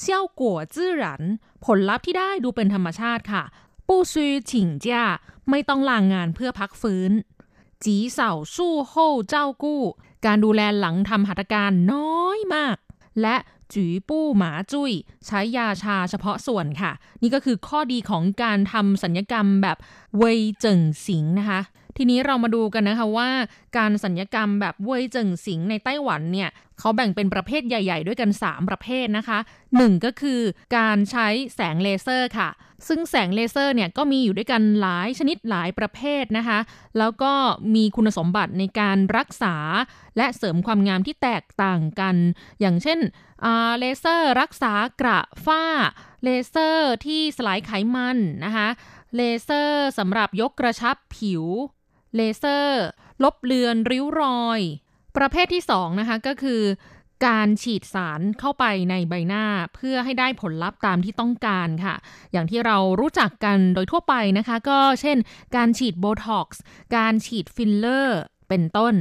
[0.00, 1.22] เซี่ยวกัวจื้อหรัน
[1.64, 3.42] ผลลัพธ์ที่ได้ดูเป็นธรรมชาติค่ะ
[3.88, 5.04] ปูซีฉิงจ้า
[5.50, 7.12] ไม่ต้องลางงานเพื่อพักฟื้น
[7.84, 8.94] จีเสาสู้โฮ
[9.28, 9.82] เจ้ากู้
[10.26, 12.76] การดูแลหลังทำหัตถการน้อยมาก
[13.22, 13.36] และ
[13.72, 14.92] จีปู้หมาจุย้ย
[15.26, 19.76] ใช้ยาชาเฉพาะส่วนค่ะ นี่ก็คือข้อดีของการทำสัญญกรรมแบบ
[20.18, 21.60] เวยเจิงสิงนะคะ
[21.96, 23.30] ทีนี้เรามาดูกันนะคะว่า
[23.76, 29.38] การสัญญกรรมแบบเว่ยเจิงสิงในไต้หวันเนี่ยเขาแบ่งเป็นประเภทใหญ่ ๆ ด้วยกัน 3 ประเภทนะคะ
[29.72, 30.40] 1 ก็คือ
[30.76, 32.48] การใช้แสงเลเซอร์ค่ะ
[32.88, 36.58] ซึ่งแสงเลเซอร์เนี่ยก็มีอยู่ด้วยกันหลายชนิดหลายประเภทนะคะ
[36.98, 37.32] แล้วก็
[37.74, 39.54] มีคุณสมบัติในการรักษา
[40.16, 42.16] และเสริมความงามที่แตกต่างกัน
[42.60, 42.98] อย่างเช่น
[43.78, 45.64] เลเซอร์รักษากระฝ้า
[46.24, 48.68] เลเซอร์ที่สลายไขมันนะคะ
[49.16, 51.44] เลเซอร์สำหรับยกกระชับผิว
[52.16, 52.82] เลเซอร์
[53.22, 54.60] ลบเลือนริ้วรอย
[55.16, 56.62] ประเภทที่2นะคะก็คือ
[57.26, 59.44] การฉีดสารเข้าไปในใบหน้า
[59.74, 61.94] เพื่อให้ได้ผลลัพธ์ตามที่ต้องการค่ะ
[62.32, 65.18] อย่างที่เรารู้จักกันโดยทั่วไปนะคะ ก็เช่น
[65.56, 66.60] การฉีดโบท็อกซ์
[66.96, 68.94] การฉีดฟิลเลอร์ เป็นต้น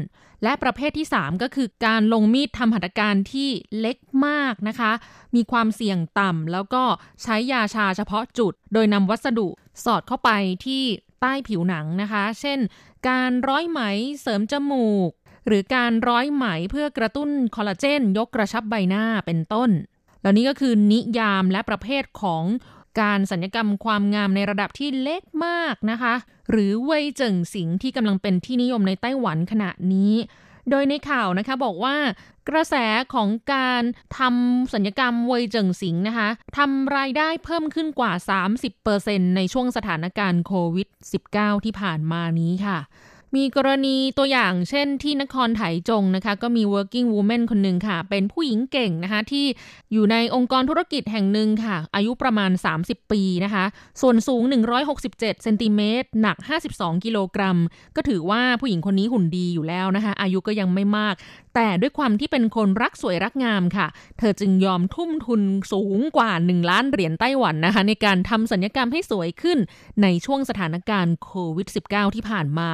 [0.43, 4.91] และประเภทที่ 3 ก็คือการลงมีดทำหัตถการที่เล็กมากนะคะ
[5.35, 6.83] มีความเสี่ยงต่ำแล้วก็
[7.23, 9.47] ใช้ยาชาเฉพาะจุด โดยนำวัสดุ
[9.85, 10.29] สอดเข้าไป
[10.65, 10.83] ที่
[11.21, 12.59] ใต้ผิวหนังนะคะ เช่น
[13.09, 13.81] การร้อยไหม
[14.21, 15.11] เสริมจมูก
[15.47, 19.69] หรือการร้อยไหมเพื่อกระตุ้นคอลลาเจน ยกกระชับใบหน้าเป็นต้น
[20.21, 22.43] แล้วนี้ก็คือนิยามและประเภทของ
[23.01, 26.13] การสัญญกรรมความงามในระดับที่เล็กมากนะคะ
[26.51, 30.13] หรือเว่ยเจิงสิงที่กำลังเป็นที่นิยมในไต้หวันขณะนี้
[30.71, 31.95] โดยในข่าวนะคะบอกว่า
[32.49, 32.75] กระแส
[33.13, 33.83] ของการ
[34.17, 38.11] ทำสัญญกรรมเวยเจิงสิงนะคะทำรายได้เพิ่มขึ้นกว่า
[38.73, 40.87] 30%ในช่วงสถานการณ์โควิด
[41.27, 42.79] -19 ที่ผ่านมานี้ค่ะ
[43.35, 49.45] มีกรณีตัวอย่างเช่นที่นครไถจงนะคะ ก็มี working woman คนหนึ่งค่ะ เป็นผู้หญิงเก่งนะคะ ที่
[49.93, 53.65] อยู่ในองค์กรธุรกิจแห่งหนึ่งค่ะ อายุประมาณ 30 ปีนะคะ
[54.01, 54.43] ส่วนสูง
[54.87, 56.37] 167เซนติเมตรหนัก
[56.69, 57.57] 52 กิโลกรัม
[57.95, 61.15] ก็ถือว่าผู้หญิงคนนี้หุ่นดีอยู่แล้วนะคะ อายุก็ยังไม่มาก
[61.55, 63.87] แต่ด้วยความที่เป็นคนรักสวยรักงามค่ะ
[64.19, 69.57] เธอจึงยอมทุ่มทุนสูงกว่า 1 ล้านเหรียญไต้หวันนะคะ ในการทำสัญญกรรมให้สวยขึ้น
[70.01, 72.69] ในช่วงสถานการณ์โควิด -19 ที่ผ่านมา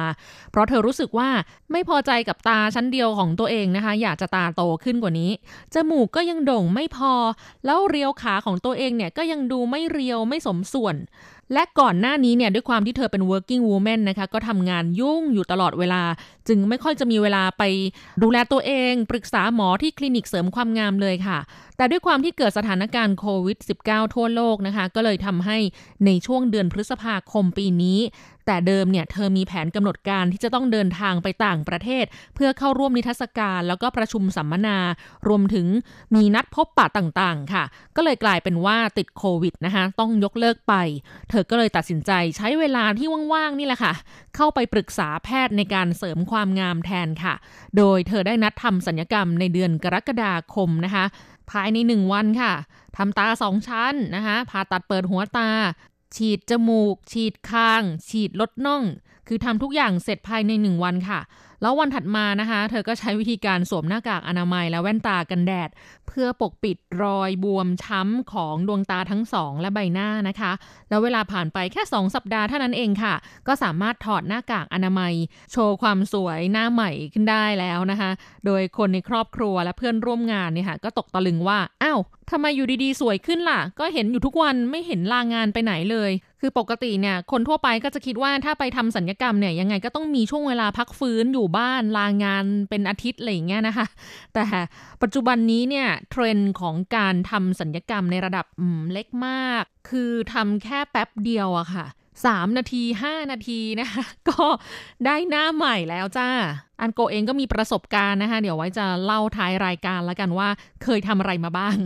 [0.50, 1.28] เพราะเธอรู้สึกว่า
[1.72, 5.30] ไม่พอใจกับตาชั้นเดียวของตัวเองนะคะ อยากจะตาโตขึ้นกว่านี้
[5.74, 7.12] จมูกก็ยังโด่งไม่พอ
[7.64, 10.96] แล้วเรียวขาของตัวเองเนี่ยก็ยังดูไม่เรียวไม่สมส่วน
[11.54, 16.02] และก่อนหน้านี้เนี่ยด้วยความที่เธอเป็น working woman นะคะก็ทำงานยุ่งอยู่ตลอดเวลา
[16.48, 17.62] จึงไม่ค่อยจะมีเวลาไป
[18.22, 21.38] ดูแลตัวเอง ปรึกษาหมอที่คลินิกเสริมความงามเลยค่ะ
[21.76, 25.58] แต่ด้วยความที่เกิดสถานการณ์โควิด -19 ทั่วโลกนะคะ ก็เลยทำให้
[26.06, 27.98] ในช่วงเดือนพฤษภาคมปีนี้
[28.46, 32.04] แต่เดิมเนี่ยเธอมีแผนกำหนดการที่จะต้องเดินทางไปต่างประเทศ
[32.34, 34.78] เพื่อเข้าร่วมนิทรรศการ แล้วก็ประชุมสัมมนา
[35.28, 35.66] รวมถึง
[36.14, 37.64] มีนัดพบปะต่างๆ ค่ะ
[37.96, 40.74] ก็เลยกลายเป็นว่าติดโควิดนะคะต้องยกเลิกไป
[41.30, 43.92] เธอก็เลยตัดสินใจใช้เวลาที่ว่างๆนี่แหละค่ะ
[44.36, 47.34] เข้าไปปรึกษาแพทย์ในการเสริมความงามแทนค่ะ
[47.76, 51.04] โดยเธอได้นัดทำสัญญกรรมในเดือนกรกฎาคมนะคะ
[51.50, 52.52] ภายในหนึ่งวันค่ะ
[52.96, 55.50] ทำตาสองชั้นนะคะผ่าตัดเปิดหัวตา
[56.14, 58.84] ฉีดจมูก ฉีดคาง ฉีดลดน่อง
[59.28, 61.20] คือทำทุกอย่างเสร็จภายในหนึ่งวันค่ะ
[61.62, 65.70] แล้ววันถัดมานะคะ เธอก็ใช้วิธีการสวมหน้ากากอนามัยและแว่นตากันแดด
[66.06, 70.52] เพื่อปกปิดรอยบวมช้ำของดวงตาทั้งสองและใบหน้านะคะ
[70.88, 73.14] แล้วเวลาผ่านไปแค่ 2 สัปดาห์เท่านั้นเองค่ะ
[73.46, 75.12] ก็สามารถถอดหน้ากากอนามัย
[75.52, 78.10] โชว์ความสวยหน้าใหม่ขึ้นได้แล้วนะคะ
[78.46, 86.10] โดยคนในครอบครัวและเพื่อนร่วมงานเนี่ยค่ะก็ตกตะลึงว่าอ้าว ทำไมอยู่ดีๆ สวยขึ้นล่ะ ก็เห็นอยู่ทุกวันไม่เห็นลางานไปไหนเลย
[86.40, 93.86] คือปกติเนี่ยคนทั่วไปก็จะคิดว่าถ้าไปทำสัญญกรรมเนี่ยยังไงก็ต้องมีช่วงเวลาพักฟื้นอยู่บ้านลางานเป็นอาทิตย์อะไรอย่างเงี้ยนะคะ
[94.34, 94.44] แต่
[95.02, 98.46] ปัจจุบันนี้เนี่ยเทรนด์ของการทำสัญญกรรมในระดับ
[98.92, 101.86] เล็กมาก คือทำแค่แป๊บเดียวอะค่ะ
[102.24, 104.44] สามนาทีห้านาทีนะคะ ก็
[105.06, 106.28] ได้หน้าใหม่แล้วจ้า
[106.80, 110.48] อันโกเองก็มีประสบการณ์นะคะ เดี๋ยวไว้จะเล่าท้ายรายการแล้วกันว่า
[110.82, 111.76] เคยทำอะไรมาบ้าง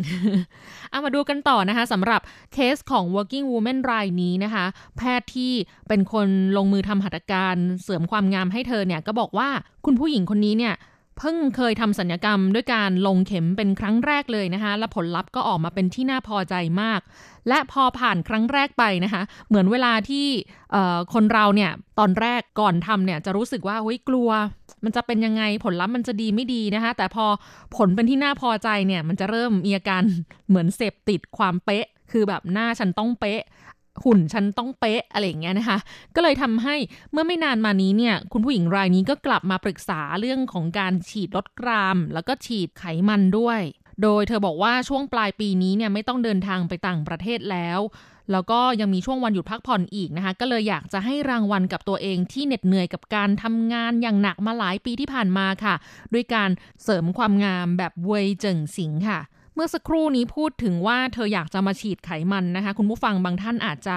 [0.91, 2.21] เอามาดูกันต่อนะคะสำหรับ
[2.53, 4.65] เคสของ working woman รายนี้นะคะ
[4.97, 5.53] แพทย์ที่
[5.89, 9.49] เป็นคนลงมือทำหัตถการเสริมความงามให้เธอเนี่ย ก็บอกว่า
[9.87, 10.75] คุณผู้หญิงคนนี้เนี่ย
[11.19, 17.01] เพิ่งเคยทำสัญญกรรมด้วยการลงเข็มเป็นครั้งแรกเลยนะคะ และผลลัพธ์ก็ออกมาเป็นที่น่าพอใจมาก
[17.49, 20.27] และพอผ่านครั้งแรกไปนะคะ เหมือนเวลาที่
[21.15, 24.31] คนเราเนี่ยตอนแรกก่อนทำเนี่ยจะรู้สึกว่าเฮ้ยกลัว
[24.85, 27.27] มันจะเป็นยังไงผลลัพธ์มันจะดีไม่ดีนะคะ แต่พอ
[27.77, 30.03] ผลเป็นที่น่าพอใจเนี่ยมันจะเริ่มมีอาการ
[30.49, 33.43] เหมือนเสพติดความเป๊ะ คือแบบหน้าฉันต้องเป๊ะ
[34.05, 35.79] หุ่นฉันต้องเป๊ะอะไรอย่างเงี้ยนะคะ
[36.15, 36.77] ก็เลยทำให้
[37.13, 43.61] เมื่อไม่นานมานี้เนี่ย คุณผู้หญิงรายนี้ก็กลับมาปรึกษาเรื่องของการฉีดลดกราม แล้วก็ฉีดไขมันด้วย
[44.03, 47.81] โดยเธอบอกว่าช่วงปลายปีนี้เนี่ยไม่ต้องเดินทางไปต่างประเทศแล้ว
[48.33, 55.75] แล้วก็ยังมีช่วงวันหยุดพักผ่อนอีกนะคะ ก็เลยอยากจะให้รางวัลกับตัวเองที่เหน็ดเหนื่อยกับการทำงานอย่างหนักมาหลายปีที่ผ่านมาค่ะ
[56.13, 56.51] ด้วยการ
[56.83, 59.21] เสริมความงามแบบเวยเจิงสิงค่ะ
[59.63, 63.97] มื่อสักครู่นี้พูดถึงว่าเธออยากจะมาฉีดไขมันนะคะ คุณผู้ฟังบางท่านอาจจะ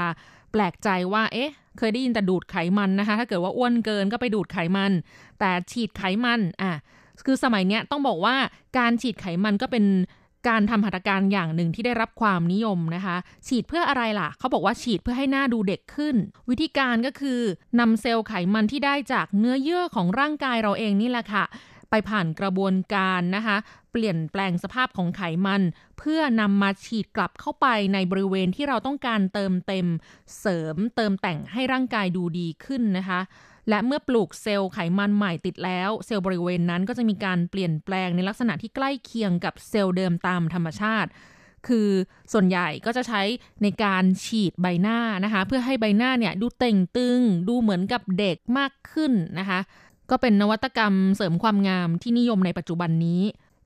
[0.52, 4.92] แปลกใจว่า เอ๊ะ เคยได้ยินแต่ดูดไขมันนะคะ ถ้าเกิดว่าอ้วนเกินก็ไปดูดไขมัน
[5.40, 6.74] แต่ฉีดไขมันอะ
[7.26, 8.36] คือสมัยเนี้ยต้องบอกว่า
[8.78, 9.86] การฉีดไขมันก็เป็น
[10.48, 13.16] การทำหัตถการอย่างหนึ่งที่ได้รับความนิยมนะคะ
[13.48, 16.16] ฉีดเพื่ออะไรล่ะ เขาบอกว่าฉีดเพื่อให้หน้าดูเด็กขึ้น
[16.50, 17.40] วิธีการก็คือ
[17.80, 21.46] นำเซลล์ไขมันที่ได้จากเนื้อเยื่อของร่างกายเราเองนี่แหละค่ะ
[21.96, 23.58] ไปผ่านกระบวนการนะคะ
[23.92, 25.62] เปลี่ยนแปลงสภาพของไขมัน
[26.00, 29.88] เพื่อนำมาฉีดกลับเข้าไปในบริเวณที่เราต้องการเติมเต็ม
[30.40, 33.20] เสริมเติมแต่งให้ร่างกายดูดีขึ้นนะคะ
[33.70, 41.10] และเมื่อปลูกเซลล์ไขมันใหม่ติดแล้ว เซลล์บริเวณนั้นก็จะมีการเปลี่ยนแปลงในลักษณะที่ใกล้เคียงกับเซลล์เดิมตามธรรมชาติ
[41.68, 41.90] คือ
[42.34, 43.22] ส่วนใหญ่ก็จะใช้
[43.64, 49.60] ในการฉีดใบหน้านะคะ เพื่อให้ใบหน้าเนี่ยดูเต่งตึง ดูเหมือนกับเด็กมากขึ้นนะคะ
[50.14, 53.22] ก็เป็นนวัตกรรมเสริมความงามที่นิยมในปัจจุบันนี้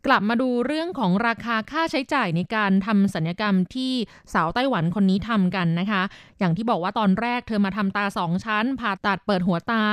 [0.06, 3.94] กลับมาดูเรื่องของราคาค่าใช้จ่ายในการทำสัญญกรรมที่
[4.34, 6.02] สาวไต้หวันคนนี้ทำกันนะคะ
[6.40, 9.86] อย่างที่บอกว่าตอนแรกเธอมาทำตาสองชั้น ผ่าตัดเปิดหัวตา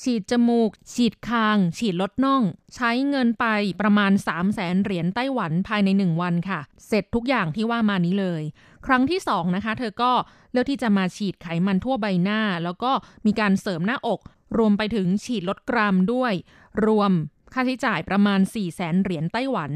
[0.00, 2.42] ฉีดจมูก ฉีดคาง ฉีดลดน่อง
[2.74, 3.46] ใช้เงินไป
[3.80, 8.42] ประมาณ 3 0 0แสนเหรียญไต้หวันภายใน 1 วันค่ะ เสร็จทุกอย่างที่ว่ามานี้เลย
[8.86, 10.12] ครั้งที่2นะคะ เธอก็
[10.52, 12.90] เลือกที่จะมาฉีดไขมันทั่วใบหน้า แล้วก็
[13.26, 14.20] มีการเสริมหน้าอก
[14.56, 16.32] รวมไปถึงฉีดลดกรัมด้วย
[16.86, 17.12] รวม
[17.52, 19.72] ค่าใช้จ่ายประมาณ 4 0 0แสนเหรียญไต้หวัน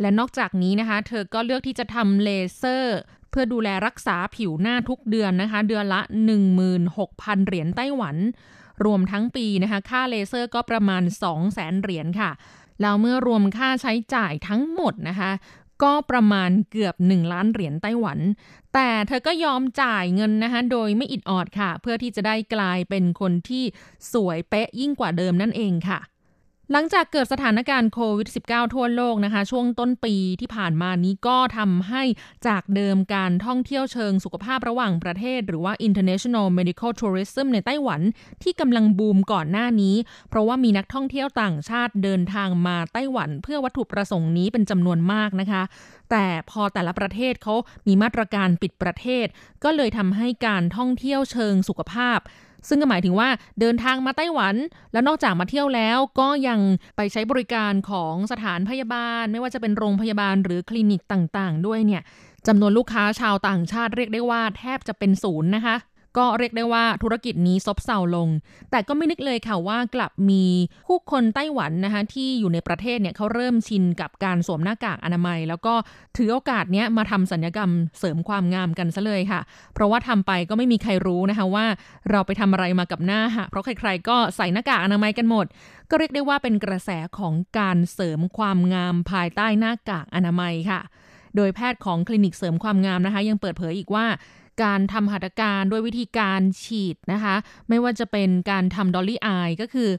[0.00, 2.98] และนอกจากนี้นะคะ เธอก็เลือกที่จะทำเลเซอร์
[3.30, 6.00] เพื่อดูแลรักษาผิวหน้าทุกเดือนนะคะ เดือนละ
[6.74, 8.16] 16,000 เหรียญไต้หวัน
[8.84, 12.30] รวมทั้งปีนะคะ ค่าเลเซอร์ก็ประมาณ 2 0 0แสนเหรียญค่ะ
[12.82, 15.30] แล้วเมื่อรวมค่าใช้จ่ายทั้งหมดนะคะ
[15.82, 18.18] ก็ประมาณเกือบ 1 ล้านเหรียญไต้หวัน
[18.74, 23.64] แต่เธอก็ยอมจ่ายเงินนะคะโดยไม่อิดออดค่ะ เพื่อที่จะได้กลายเป็นคนที่
[24.12, 26.00] สวยเป๊ะยิ่งกว่าเดิมนั่นเองค่ะ
[26.72, 32.02] หลังจากเกิดสถานการณ์โควิด -19 ทั่วโลกนะคะ ช่วงต้นปีที่ผ่านมานี้ก็ทำให้
[32.46, 38.00] จากเดิมการท่องเที่ยวเชิงสุขภาพระหว่างประเทศ หรือว่า international medical tourism ในไต้หวัน
[38.42, 39.96] ที่กำลังบูมก่อนหน้านี้
[40.28, 45.62] เพราะว่ามีนักท่องเที่ยวต่างชาติเดินทางมาไต้หวัน เพื่อวัตถุประสงค์นี้เป็นจำนวนมากนะคะ
[46.10, 47.54] แต่พอแต่ละประเทศเขา
[47.86, 49.26] มีมาตรการปิดประเทศ
[49.64, 52.20] ก็เลยทำให้การท่องเที่ยวเชิงสุขภาพ
[52.68, 53.28] ซึ่งก็หมายถึงว่า
[53.60, 54.54] เดินทางมาไต้หวัน
[54.92, 56.60] แล้วนอกจากมาเที่ยวแล้วก็ยัง
[56.96, 62.02] ไปใช้บริการของสถานพยาบาล ไม่ว่าจะเป็นโรงพยาบาลหรือคลินิกต่างๆ ด้วยเนี่ย
[62.46, 65.76] จำนวนลูกค้าชาวต่างชาติเรียกได้ว่าแทบจะเป็นศูนย์นะคะ
[66.16, 68.28] ก็เรียกได้ว่าธุรกิจนี้ซบเซาลง
[68.70, 70.44] แต่ก็ไม่นึกเลยค่ะว่ากลับมี
[70.88, 75.74] ผู้คนไต้หวันนะคะที่อยู่ในประเทศเนี่ยเขาเริ่มชินกับการสวมหน้ากากอนามัย แล้วก็
[76.16, 79.40] ถือโอกาสเนี้ยมาทำสัญญกรรมเสริมความงามกันซะเลยค่ะ
[79.74, 81.66] เพราะว่าทำไปก็ไม่มีใครรู้นะคะว่า
[82.10, 85.46] เราไปทำอะไรมากับหน้าค่ะเพราะใครๆก็ใส่หน้ากากอนามัยกันหมด
[85.90, 90.80] ก็เรียกได้ว่าเป็นกระแสของการเสริมความงามภายใต้หน้ากากอนามัยค่ะ
[91.36, 94.06] โดยแพทย์ของคลินิกเสริมความงามนะคะ ยังเปิดเผยอีกว่า
[94.62, 97.34] การทำหัตถการด้วยวิธีการฉีดนะคะ
[97.68, 99.90] ไม่ว่าจะเป็นการทำ dolly eye ก็คือ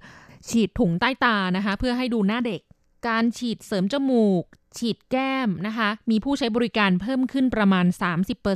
[0.49, 2.61] ฉีดถุงใต้ตานะคะ เพื่อให้ดูหน้าเด็ก
[3.07, 4.43] การฉีดเสริมจมูก
[4.77, 7.85] ฉีดแก้มนะคะ มีผู้ใช้บริการเพิ่มขึ้นประมาณ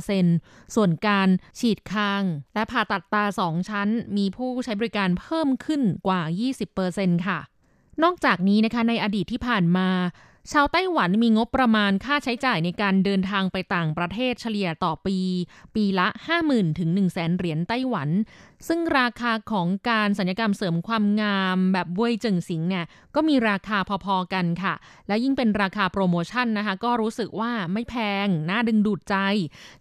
[0.02, 1.28] 30%ส่วนการ
[1.60, 2.22] ฉีดคาง
[2.54, 6.20] และผ่าตัดตา 2 ชั้น มีผู้ใช้บริการเพิ่มขึ้นกว่า
[6.74, 7.38] 20%ค่ะ
[8.02, 9.88] นอกจากนี้นะคะในอดีตที่ผ่านมา
[10.52, 15.18] ชาวไต้หวันมีงบประมาณค่าใช้จ่ายในการเดินทางไปต่างประเทศเฉลี่ยต่อปี
[15.74, 16.08] ปีละ
[16.42, 18.08] 50,000ถึง1 0 0 0 0แเหรียญไต้หวัน
[18.68, 24.74] ซึ่งราคาของการสัญญกรรมเสริมความงามแบบบวยจิงสิงเนี่ยก็มีราคาพอๆกันค่ะ
[25.08, 29.16] และยิ่งเป็นราคาโปรโมชั่นนะคะ ก็รู้สึกว่าไม่แพง น่าดึงดูดใจ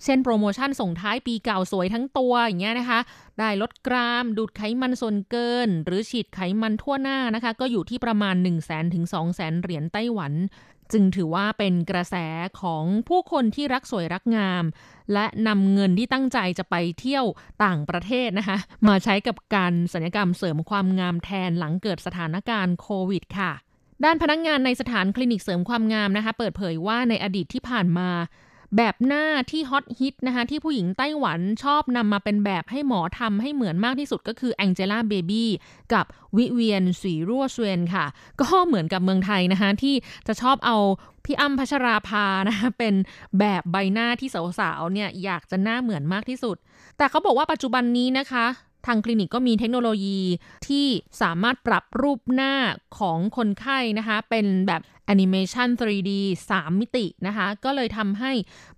[0.04, 3.00] เช่นโปรโมชั่นส่งท้ายปีเก่าสวยทั้งตัวอย่างเงี้ยนะคะ
[3.40, 10.34] ได้ลดกราม ดูดไขมันส่วนเกิน หรือฉีดไขมันทั่วหน้านะคะ ก็อยู่ที่ประมาณ 1 0 0 0 0แถึง2 0 0 0 0เหรียญไต้หวัน
[10.92, 12.16] จึงถือว่าเป็นกระแส
[12.62, 14.64] ของผู้คนที่รักสวยรักงาม
[15.14, 17.26] และนำเงินที่ตั้งใจจะไปเที่ยว
[17.64, 23.52] ต่างประเทศนะคะมาใช้กับการสัญญกรรมเสริมความงามแทนหลังเกิดสถานการณ์โควิดค่ะ
[24.04, 28.10] ด้านพนักงานในสถานคลินิกเสริมความงามนะคะ เปิดเผยว่าในอดีตที่ผ่านมา
[28.78, 35.50] แบบหน้าที่ฮอตฮิตนะคะที่ผู้หญิงไต้หวันชอบนำมาเป็นแบบให้หมอทำให้เหมือนมากที่สุดก็คือ Angelababy
[35.94, 36.06] กับ
[36.38, 38.06] วีรั่วเซวียนค่ะ
[38.42, 39.96] ก็เหมือนกับเมืองไทยนะคะที่
[40.28, 40.78] จะชอบเอา
[41.26, 42.94] พี่อั้มพัชราภานะคะเป็น
[43.40, 46.58] แบบใบหน้าที่สาวๆเนี่ยอยากจะหน้าเหมือนมากที่สุด
[46.98, 48.46] แต่เขาบอกว่าปัจจุบันนี้นะคะ
[48.88, 50.20] ทางคลินิกก็มีเทคโนโลยี
[50.68, 50.86] ที่
[51.22, 52.54] สามารถปรับรูปหน้า
[53.00, 56.12] ของคนไข้นะคะ เป็นแบบ แอนิเมชัน 3D
[56.50, 58.32] 3 มิตินะคะ ก็เลยทำให้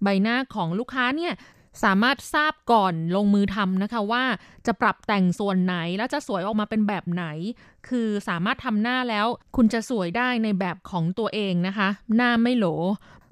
[0.03, 1.33] ใบหน้าของลูกค้าเนี่ย
[1.83, 4.23] สามารถทราบก่อนลงมือทำนะคะว่า
[4.65, 7.25] จะปรับแต่งส่วนไหนแล้วจะสวยออกมาเป็นแบบไหน
[7.87, 12.65] คือสามารถทำหน้าแล้ว คุณจะสวยได้ในแบบของตัวเองนะคะ หน้าไม่โหล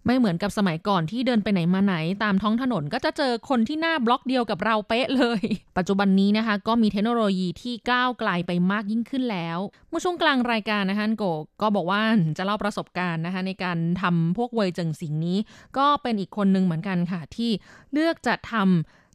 [0.06, 5.42] ไม่เหมือนกับสมัยก่อนที่เดินไปไหนมาไหนตามท้องถนนก็จะเจอคนที่หน้าบล็อกเดียวกับเราเป๊ะเลย
[5.78, 9.58] ปัจจุบันนี้นะคะก็มีเทคโนโลยีที่ก้าวไกลไปมากยิ่งขึ้นแล้ว
[9.90, 11.26] เมื่อช่วงกลางรายการนะคะโก
[11.62, 12.02] ก็บอกว่า
[12.38, 15.38] จะเล่าประสบการณ์นะคะในการทำพวกเวยเจิงสิ่งนี้
[15.78, 17.52] ก็เป็นอีกคนหนึ่งเหมือนกันค่ะที่
[17.94, 18.66] เลือกจะทำ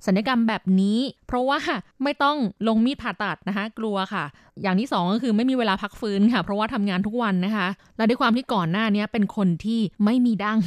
[0.07, 1.59] สัญญกรรมแบบนี้ เพราะว่า
[2.03, 2.37] ไม่ต้อง
[2.69, 4.25] ลงมีดผ่าตัดนะคะ กลัวค่ะ
[4.63, 10.59] อย่างที่สองก็คือไม่มีเวลาพักฟื้นค่ะ เพราะว่าทำงานทุกวันนะคะ และด้วยความที่ก่อนหน้านี้เป็นคนที่ไม่มีดั้ง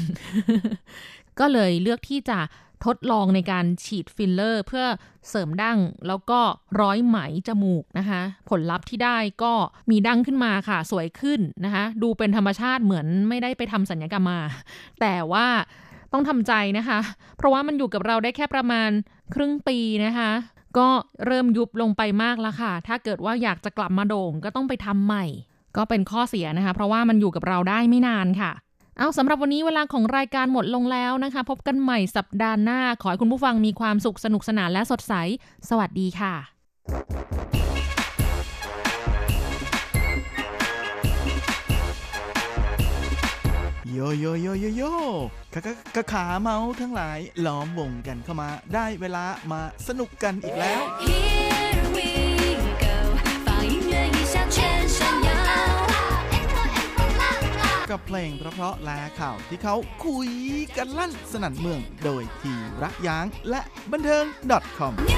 [1.39, 2.39] ก็เลยเลือกที่จะ
[2.85, 4.85] ทดลองในการฉีดฟิลเลอร์ เพื่อ
[5.29, 6.39] เสริมดั้งแล้วก็
[6.81, 7.17] ร้อยไหม
[7.47, 9.53] จมูกนะคะ ผลลัพธ์ที่ได้ก็
[9.91, 14.39] มีดั้งขึ้นมาค่ะ สวยขึ้นนะคะ ดูเป็นธรรมชาติเหมือนไม่ได้ไปทำศัลยกรรมมา
[15.01, 15.47] แต่ว่า
[16.13, 16.99] ต้องทำใจนะคะ
[17.37, 18.89] เพราะว่ามันอยู่กับเราได้แค่ประมาณ
[19.33, 20.31] ครึ่งปีนะคะ
[20.77, 20.87] ก็
[21.25, 25.25] เริ่มยุบลงไปมากแล้วค่ะ ถ้าเกิดว่าอยากจะกลับมาโด่งก็ต้องไปทำใหม่
[25.77, 28.51] ก็เป็นข้อเสียนะคะ เพราะว่ามันอยู่กับเราได้ไม่นานค่ะ
[28.97, 35.13] เอาสำหรับวันนี้เวลาของรายการหมดลงแล้วนะคะ พบกันใหม่สัปดาห์หน้า ขอให้คุณผู้ฟังมีความสุขสนุกสนานและสดใส
[35.69, 37.60] สวัสดีค่ะ
[44.00, 44.82] โยโยโยโยโย
[45.54, 52.08] กะกะกะขาเมาทั้งหลายล้อมวงกันเข้ามาได้เวลามาสนุกกันอีกแล้ว Here we
[52.82, 52.86] go，
[53.46, 54.58] 放音乐一响全
[54.96, 55.28] 身摇。
[57.90, 60.30] กับเพลงเพราะๆและข่าวที่เขาคุย
[60.76, 63.60] กันลั่นสนั่นเมืองโดยทีรักย้างและ
[63.92, 64.24] บันเทิง
[64.78, 65.12] .com 扭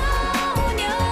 [0.80, 1.11] 扭摇，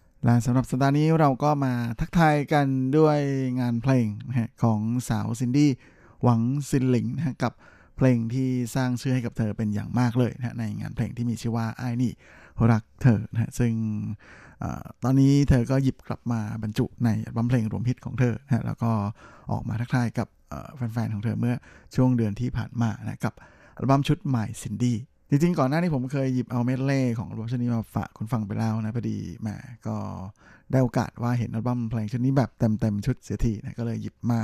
[0.25, 2.67] และสำหรับสัปดาห์นี้เราก็มาทักทายกัน
[2.97, 3.19] ด้วย
[3.59, 5.71] งานเพลงนะของสาวซินดี้
[6.23, 7.53] หวังซินหลิงนะกับ
[7.97, 12.11] เพลงที่สร้างชื่อให้กับเธอเป็นอย่างมากเลยนะในงานเพลงที่มีชื่อว่าไอ้นี่
[12.71, 13.73] รักเธอนะซึ่ง
[15.03, 18.91] ตอนนี้เธอก็หยิบกลับมาบรรจุในอัลบั้มเพลงรวมฮิตของเธอนะแล้วก็
[19.51, 20.27] ออกมาทักทายกับ
[20.75, 21.55] แฟนๆของเธอเมื่อ
[21.95, 23.33] ช่วงเดือนที่ผ่านมานะกับ
[23.77, 24.97] อัลบั้มชุดใหม่ซินดี้
[25.33, 29.47] จริงๆ ก่อนหน้านี้ผมเคยหยิบเอาเมดเล่ของอัลบั้มชุดนี้มาฝากคุณฟังไปแล้วนะพอดีแหม
[29.87, 29.97] ก็
[30.71, 34.41] ได้โอกาสว่าเห็นอัลบั้มเพลงชุดนี้แบบเต็มๆชุดเสียทีนะก็เลยหยิบมา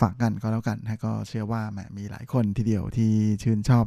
[0.00, 3.12] ฝากกันก็แล้วกันนะก็เชื่อว่าแหมมีหลายคนทีเดียวที่
[3.42, 3.84] ชื่นชอบ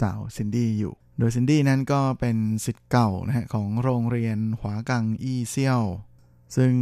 [0.00, 5.82] สาวซินดี้อยู่ โดยซินดี้นั้นก็เป็นศิษย์เก่านะฮะของโรงเรียนหวากังอีเซียว
[6.56, 6.72] ซึ่ง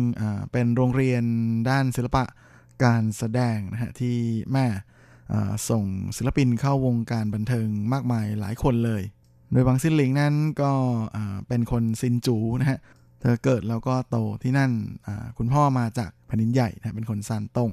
[0.53, 1.25] เป็นโรงเรียน
[1.71, 2.25] ด้านศิลปะ
[2.85, 4.17] การแสดงนะฮะที่
[4.53, 4.67] แม่
[5.71, 5.85] ส่ง
[6.17, 9.03] ศิลปินเข้าวงการบันเทิงมากมายหลายคนเลย
[9.53, 10.73] โดยบางซินหลิงนั้นก็
[11.49, 12.81] เป็นคนซินจูนะฮะ
[13.21, 14.73] เธอเกิดแล้วก็โตที่นั่น
[15.39, 17.71] คุณพ่อมาจากแผ่นดินใหญ่นะเป็นคนซานตง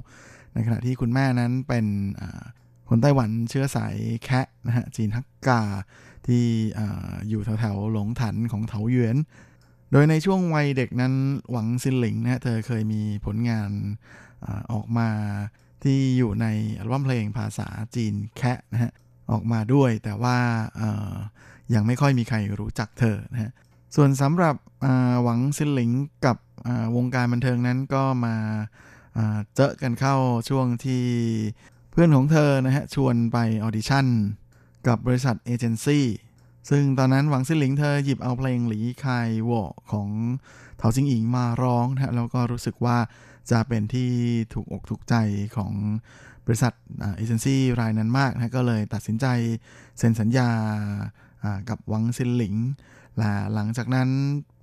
[0.54, 1.86] ในขณะที่คุณแม่นั้นเป็น
[2.88, 3.94] คนไต้หวันเชื้อสาย
[4.24, 5.62] แคะนะฮะจีนฮักกา
[6.26, 6.44] ที่
[7.28, 9.16] อยู่แถวๆหลงถันของเถาหยวน
[9.92, 11.14] โดยในช่วงวัยเด็กนั้น
[11.50, 13.70] หวังซินหลิงนะเธอเคยมีผลงาน
[14.72, 15.08] ออกมา
[15.84, 16.46] ที่อยู่ใน
[16.78, 18.92] อัลบั้มเพลงภาษาจีนแคะนะฮะ
[19.30, 20.38] ออกมาด้วยแต่ว่า
[21.74, 23.50] ยังไม่ค่อยมีใครรู้จักเธอนะฮะ
[23.96, 24.56] ส่วนสำหรับ
[25.22, 25.90] หวังซินหลิง
[26.26, 26.36] กับ
[26.96, 28.36] วงการบันเทิงนั้นก็มา
[29.54, 30.16] เจอกันเข้า
[30.48, 31.04] ช่วงที่
[31.90, 34.06] เพื่อนของเธอนะฮะชวนไปออดิชั่น
[34.86, 36.06] กับบริษัทเอเจนซี่
[36.70, 40.08] ซึ่งตอนนั้นหวังซินหลิงเธอหยิบเอาเพลง離開我ของ
[40.78, 42.96] เถาจิงอิงมาร้องนะฮะแล้วก็รู้สึกว่า
[43.50, 44.10] จะเป็นที่
[44.54, 45.14] ถูกอกถูกใจ
[45.56, 45.72] ของ
[46.46, 46.72] บริษัท
[47.16, 49.26] เอเจนซี่รายนั้นมากนะก็เลยตัดสินใจ
[49.98, 50.50] เซ็นสัญญา
[51.68, 52.54] กับวังซินหลิง
[53.18, 54.08] และหลังจากนั้น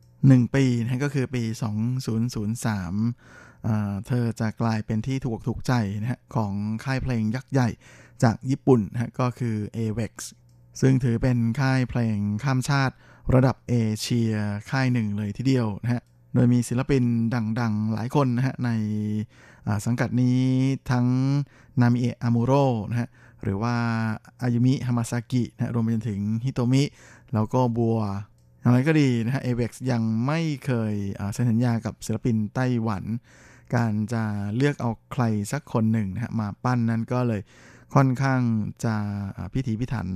[0.02, 1.44] 1 ปีนะก็คือปี
[3.10, 6.54] 2003 เธอจะกลายเป็นที่ถูกอกถูกใจนะฮะของ
[6.84, 7.70] ค่ายเพลงยักษ์ใหญ่
[8.24, 10.14] จากญี่ปุ่นนะก็คือ AVEX
[10.82, 12.96] ซึ่งถือเป็นค่ายเพลงข้ามชาติ
[13.34, 14.34] ระดับเอเชีย
[14.70, 16.02] ค่ายหนึ่งเลยทีเดียวนะฮะ
[16.34, 17.04] โดยมีศิลปิน
[17.60, 18.70] ดังๆ หลายคนนะฮะใน
[19.86, 20.40] สังกัดนี้
[20.92, 21.06] ทั้ง
[21.82, 22.54] นามิเอะอามูโระ
[22.90, 23.10] นะฮะ
[23.44, 23.76] หรือว่า
[24.44, 26.84] อายูมิฮามาซากินะรวมไปจนถึงฮิโตมิ
[27.34, 28.00] แล้วก็โบอา
[28.60, 30.94] อย่างไรก็ดีนะฮะเอเว็กซ์ยังไม่เคย
[31.34, 33.04] เซ็นสัญญากับศิลปินไต้หวัน
[33.76, 34.24] การจะ
[34.56, 37.42] เลือกเอาใครสักคนหนึ่งนะฮะมาปั้นนั้นก็เลย
[37.96, 38.42] ค่อนข้าง
[38.86, 38.96] จะ
[39.54, 40.08] พิถีพิถัน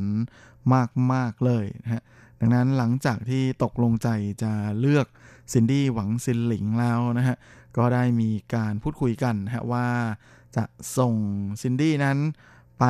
[1.13, 2.01] มากๆเลยนะฮะ
[2.39, 4.09] ดังนั้นหลังจากที่ตกลงใจ
[4.43, 5.07] จะเลือก
[5.53, 7.37] ซินดี้หวังซินหลิงแล้วนะฮะ
[7.77, 9.87] ก็ได้มีการพูดคุยกันฮะว่า
[10.55, 10.63] จะ
[10.97, 11.15] ส่ง
[11.61, 12.17] ซินดี้นั้น
[12.79, 12.85] ไป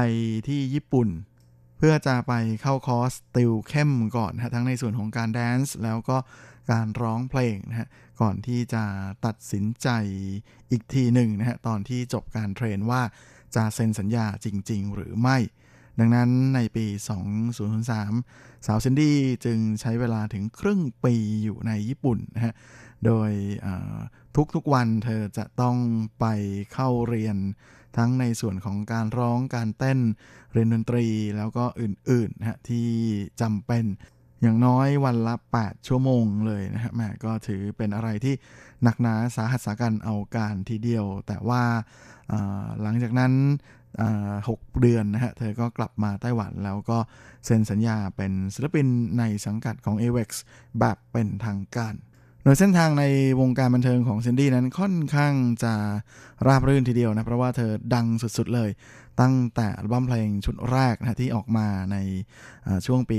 [0.48, 1.10] ที่ญี่ปุ่น
[1.78, 6.18] เพื่อจะไปเข้าคอร์สติวเข้มก่อนฮะทั้งในส่วนของการแดนซ์แล้วก็
[6.72, 7.88] การร้องเพลงนะฮะ
[8.22, 8.84] ก่อนที่จะ
[9.26, 9.90] ตัดสินใจ
[10.72, 13.02] อีกทีหนึ่งนะฮะตอนที่จบการเทรนว่า
[13.56, 15.38] จะเซ็นสัญญาจริง ๆ หรือไม่
[16.00, 16.86] ดังนั้นในปี
[17.56, 22.54] 2003 สาวซินดี้จึงใช้เวลาถึงครึ่งปีอยู่ในญี่ปุ่นนะฮะ
[23.06, 23.32] โดย
[24.56, 25.78] ทุกๆวันเธอจะต้อง
[26.20, 26.26] ไป
[26.74, 27.38] เข้าเรียน
[27.98, 30.00] ทั้งในส่วนของการร้องการเต้น
[30.54, 32.88] เรียนดนตรีแล้วก็อื่นๆนะฮะที่
[33.42, 33.86] จำเป็น
[34.42, 38.36] อย่างน้อยวันละ 8 ชั่วโมงเลยนะฮะแม่ก็ถือเป็นอะไรที่
[38.84, 41.64] หนักหนาสาหัสสากันเอาการทีเดียว แต่ว่า
[42.82, 43.34] หลังจากนั้น
[44.50, 46.98] หกเดือนนะฮะ เธอก็กลับมาไต้หวันแล้วก็
[47.46, 48.88] เซ็นสัญญาเป็นศิลปิน
[49.20, 50.30] ในสังกัดของ AVEX
[50.80, 51.96] แบบเป็นทางการ
[52.44, 53.04] โดยเส้นทางใน
[53.42, 55.34] วงการบันเทิงของซินดี้นั้นค่อนข้าง
[55.64, 55.74] จะ
[56.48, 58.70] ราบรื่นทีเดียวนะ เพราะว่าเธอดังสุดๆเลย
[59.22, 61.98] ตั้งแต่อัลบั้มเพลงชุดแรกนะที่ออกมาใน
[62.86, 63.18] ช่วงปี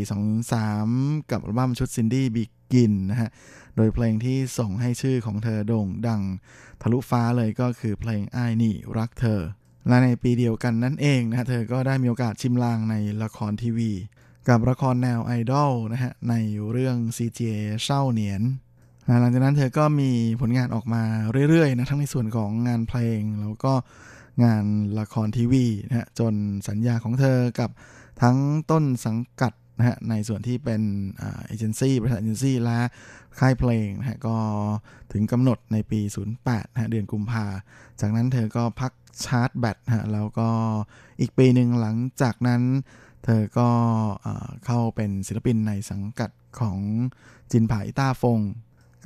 [0.65, 3.31] 2003 กับอัลบั้มชุดซินดี้บิกินนะฮะ
[3.77, 6.23] โดยเพลงที่ส่งให้ชื่อของเธอโด่งดัง
[6.83, 9.41] ทะลุฟ้าเลยก็คือเพลงอ้ายนี่รักเธอ
[9.89, 13.91] และในปีเดียวกันนั่นเองนะเธอก็ได้มีโอกาสชิมลางในละครทีวี
[14.49, 16.35] กับละครแนวไอดอลนะฮะใน
[16.71, 18.43] เรื่อง CGA เศร้าเนียน
[19.21, 20.11] หลังจากนั้นเธอก็มี
[20.41, 21.03] ผลงานออกมา
[21.49, 23.73] เรื่อยๆนะทั้งในส่วนของงานเพลง แล้วก็
[24.45, 24.65] งาน
[24.99, 26.35] ละครทีวีนะฮะจน
[26.69, 27.71] สัญญาของเธอกับ
[28.23, 28.37] ทั้ง
[28.71, 30.83] ต้นสังกัดนะฮะในส่วนที่เป็น
[31.17, 32.79] เอเจนซี่บริษัทเอเจนซี่และ
[33.39, 34.37] ค่ายเพลงนะฮะก็
[35.13, 36.01] ถึงกำหนดในปี
[36.39, 37.47] 08นะฮะเดือนกุมภา
[38.01, 38.93] จากนั้นเธอก็พัก
[39.25, 40.49] ชาร์จแบตฮะแล้วก็
[41.21, 42.63] อีกปีหนึ่งหลังจากนั้น
[43.25, 43.71] เธอก็
[44.67, 46.79] เข้าเป็นศิลปินในสังกัดของ
[47.53, 48.41] จินไผาอิต้าฟง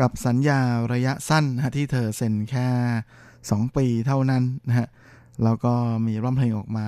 [0.00, 0.60] กับสัญญา
[0.92, 2.68] ระยะสั้นนะที่เธอเซ็นแค่
[3.24, 4.88] 2 ปีเท่านั้นนะฮะ
[5.44, 5.74] แล้วก็
[6.06, 6.86] มีร้องเพลงออกมา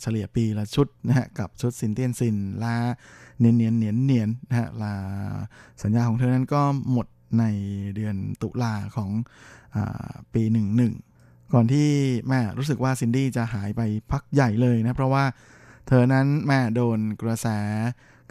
[0.00, 2.76] เฉลี่ยปีละชุดนะฮะกับชุดซินเตียนซินลา
[3.40, 4.94] เนียนเนียนเนียนเนียนนะฮะลา
[5.82, 6.62] สัญญาของเธอนั้นก็
[6.92, 7.06] หมด
[7.38, 7.44] ใน
[7.96, 9.10] เดือนตุลาของ
[9.76, 9.78] อ
[10.34, 10.94] ปีหนึ่งหนึ่ง
[11.52, 11.88] ก่อนที่
[12.28, 13.80] แม่รู้สึกว่าซินดี้จะหายไป
[14.10, 15.24] พักใหญ่เลยนะ เพราะว่า
[15.88, 17.46] เธอนั้นแม่โดนกระแส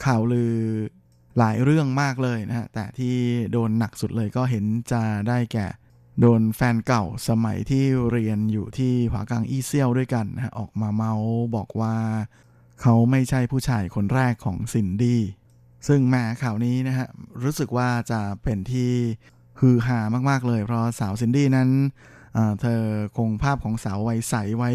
[0.03, 0.55] ข่าวลือ
[1.37, 3.15] หลายเรื่องมากเลยนะฮะ แต่ที่
[3.51, 5.67] โดนหนักสุดเลยก็เห็นจะได้แก่
[6.21, 11.13] โดนแฟนเก่าสมัยที่เรียนอยู่ที่หวากลางอีเซียวด้วยกันนะฮะออกมาเมา
[11.55, 11.95] บอกว่า
[12.81, 15.21] เขาไม่ใช่ผู้ชายคนแรกของซินดี้
[15.87, 17.07] ซึ่งแม่ข่าวนี้นะฮะ
[17.43, 18.91] รู้สึกว่าจะเป็นที่
[19.59, 19.99] ฮือฮา
[20.29, 21.69] มากๆเลย เพราะสาวซินดี้นั้น
[22.61, 22.81] เธอ
[23.17, 24.71] คงภาพของสาววัยใสไว้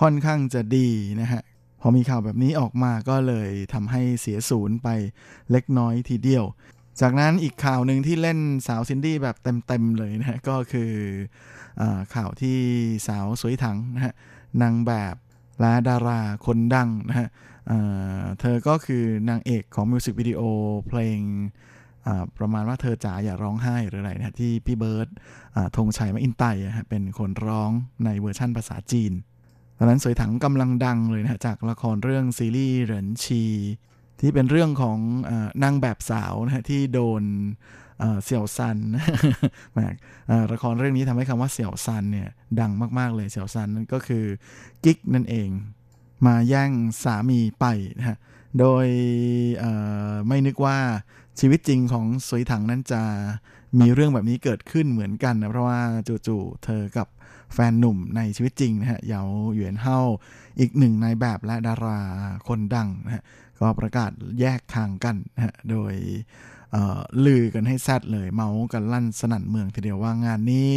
[0.00, 0.88] ค่อนข้างจะดี
[1.20, 1.42] นะฮะ
[1.80, 4.88] พอมีข่าวแบบนี้ออกมาก็เลยทำให้เสียศูนย์ไป
[5.50, 6.44] เล็กน้อยทีเดียว
[7.00, 9.36] จากนั้นอีกข่าวหนึ่งที่เล่นสาวซินดี้แบบ
[9.66, 10.92] เต็มๆเลยนะฮะก็คือ
[11.80, 11.82] อ
[12.14, 12.58] ข่าวที่
[13.08, 14.14] สาวสุยถังนะฮะ
[14.62, 15.14] นางแบบ
[15.60, 17.28] และดาราคนดังนะฮะ
[18.40, 20.40] เธอก็คือนางเอกของมิวสิกวิดีโอ
[20.88, 21.20] เพลง
[22.38, 25.08] ประมาณว่าเธอจ๋าอย่าร้องไห้หรืออะไรนะที่พี่เบิร์ด
[25.76, 26.44] ธงชัยแมคอินไตย์
[26.88, 27.70] เป็นคนร้อง
[28.04, 29.12] ในเวอร์ชั่นภาษาจีน
[29.76, 33.42] ตอนนั้นสุยถังกำลังดังเลยนะจากละครเรื่อง犀利人妻
[34.20, 34.98] ที่เป็นเรื่องของ
[35.62, 37.22] นางแบบสาวนะที่โดน
[38.24, 38.78] เสี่ยวซัน
[40.52, 42.28] ละครเรื่องนี้ทำให้คำว่าเสี่ยวซันเนี่ย
[42.60, 44.24] ดังมากๆเลยเสี่ยวซันนั่นก็คือ
[44.84, 45.48] กิ๊กนั่นเอง
[46.26, 46.70] มาแย่ง
[47.04, 47.66] สามีไป
[47.98, 48.18] นะฮะ
[48.58, 48.86] โดย
[50.26, 50.78] ไม่นึกว่า
[51.38, 53.02] ชีวิตจริงของสวยถังนั้นจะ
[53.80, 55.80] มีเรื่องแบบนี้เกิดขึ้นเหมือนกันนะเพราะว่า
[56.26, 57.08] จู่ๆเธอกับ
[57.54, 59.22] แฟนหนุ่มในชีวิตจริงนะฮะเยา
[59.54, 59.98] หยวนเฮา
[60.58, 62.00] อีกหนึ่งนายแบบและดารา
[62.48, 63.22] คนดังนะฮะ
[63.60, 64.10] ก็ประกาศ
[64.40, 65.94] แยกทางกันนะฮะโดย
[67.24, 70.72] ลือกันให้แซดเลยเมาส์กันลั่นสนั่นเมืองทีเดียวว่างานนี้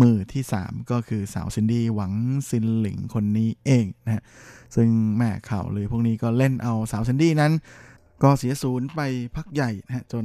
[0.00, 2.12] มือที่ 3 ก็คือสาวซินดี้หวัง
[2.48, 4.22] ซินหลิงคนนี้เองนะฮะ
[4.76, 7.52] ซึ่งแม่ข่าวเลยพวกนี้ก็เล่นเอาสาวซินดี้นั้น
[8.22, 9.00] ก็เสียศูนย์ไป
[9.36, 10.24] พักใหญ่นะฮะจน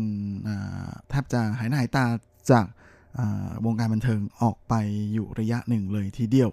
[1.10, 2.06] แทบจะหายหน้าหายตา
[2.52, 2.66] จาก
[3.66, 4.74] วงการบันเทิงออกไป
[5.14, 6.52] อยู่ระยะหนึ่งเลยทีเดียว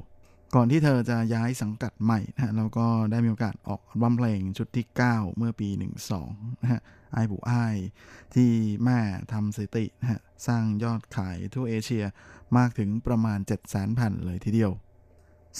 [0.55, 5.69] ก่อนที่เธอจะย้ายสังกัดใหม่นะฮะแล้วก็ได้มีโอกาสออกบัมเพลงชุดที่ 9 เมื่อปี
[6.17, 6.81] 12นะฮะ
[7.13, 7.53] ไอบุไอ
[8.35, 8.51] ที่
[8.85, 8.99] แม่
[9.33, 12.05] ทำสถิตินะฮะสร้างยอดขายทั่วเอเชีย
[12.57, 14.73] มากถึงประมาณ 7 0 0 0 0 0แผ่นเลยทีเดียว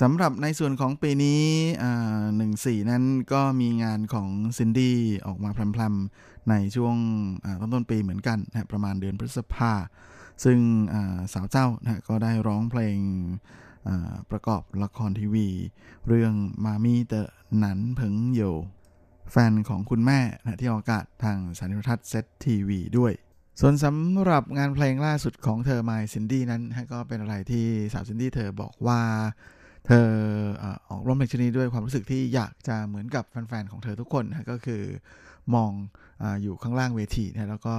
[0.01, 1.43] สำหรับในส่วนของปีนี้
[2.37, 4.29] หนึ่งสี่นั้นก็มีงานของ
[4.59, 6.97] ซินดี้ออกมาพลำๆในช่วง
[7.61, 9.73] ต้นต้นปีเหมือนกันนะประมาณเดือนพฤษภา
[10.45, 10.59] ซึ่ง
[11.33, 12.99] สาวเจ้านะก็ได้ร้องเพลง
[14.31, 15.49] ประกอบละครทีวี
[16.09, 16.33] เรื่อง
[16.65, 18.41] 媽咪的男朋友
[19.31, 23.13] แฟนของคุณแม่นะที่ออกอากาศทางสถานีโทรทัศน์ SET TV ด้วย
[23.61, 29.01] ส่วนสำหรับงานเพลงล่าสุดของเธอ My ซินดี้นั้นก็เป็นอะไรที่สาวซินดี้เธอบอกว่า
[29.89, 30.09] เธอ
[30.89, 34.83] ออกร้องเพลงชุดนี้ด้วยความรู้สึกที่อยากจะเหมือนกับแฟนๆของเธอทุกคนนะก็คือ
[35.55, 35.73] มอง
[36.23, 37.77] อยู่ข้างล่างเวทีนะแล้วก็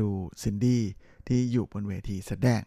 [0.00, 0.08] ดู
[0.42, 0.82] ซินดี้
[1.28, 2.62] ที่อยู่บนเวทีแสดง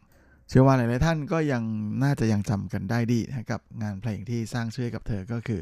[0.49, 1.63] เชื่อว่าหลายๆท่านก็ยัง
[2.03, 5.61] น่าจะยังจำกันได้ดีนะกับงานเพลงที่สร้างชื่อกับเธอก็คือ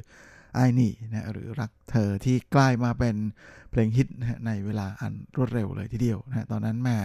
[0.56, 3.16] 愛你นะหรือรักเธอที่กลายมาเป็น
[3.72, 6.98] เพลงฮิตนะในเวลาอันรวดเร็วเลยทีเดียวนะตอนนั้นแม่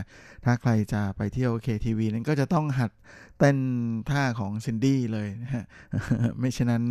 [0.45, 2.91] ถ้าใครจะไปเที่ยว KTV นั้นก็จะต้องหัด
[3.39, 3.59] เต้น
[4.11, 5.65] ท่าของซินดี้เลยนะฮะ
[6.39, 6.85] ไม่เช่นนั้น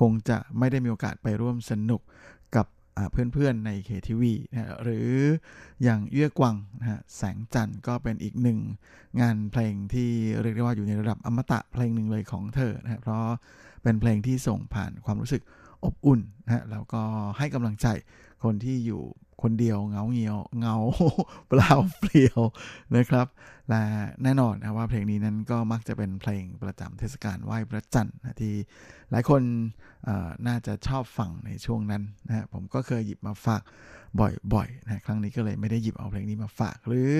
[0.00, 2.00] คงจะไม่ได้มีโอกาสไปร่วมสนุก
[2.56, 2.66] กับ
[3.12, 5.10] เพื่อนๆในเคทีวีนะหรือ
[5.82, 8.58] อย่างเอื้อกวังนะฮะแสงจันทร์ก็เป็นอีกหนึ่ง
[9.20, 10.10] งานเพลงที่
[10.42, 13.22] เรียกได้ว่าอยู่ในระดับอมตะเพลงหนึ่งเลยของเธอนะเพราะ
[13.82, 15.42] เป็นเพลงที่ส่งผ่านความรู้สึก
[15.84, 17.02] อบอุ่นนะฮะแล้วก็
[17.38, 17.86] ให้กำลังใจ
[18.44, 19.02] คนที่อยู่
[19.42, 20.76] คนเดียวเงาเงียวเงา
[21.48, 22.40] เปล่าเปลี่ยว
[22.96, 23.26] นะครับ
[23.68, 23.82] และ
[24.22, 28.54] แน่นอนนะว่าเพลงนี้นั้นก็มักจะเป็นเพลงประจำเทศกาลไหว้พระจันทร์นะที่
[29.10, 29.42] หลายคน
[30.46, 33.62] น่าจะชอบฟังในช่วงนั้นนะผมก็เคยหยิบมาฝาก
[34.54, 37.12] บ่อยๆนะครั้งนี้ก็เลยไม่ได้หยิบเอาเพลงนี้มาฝาก หรือ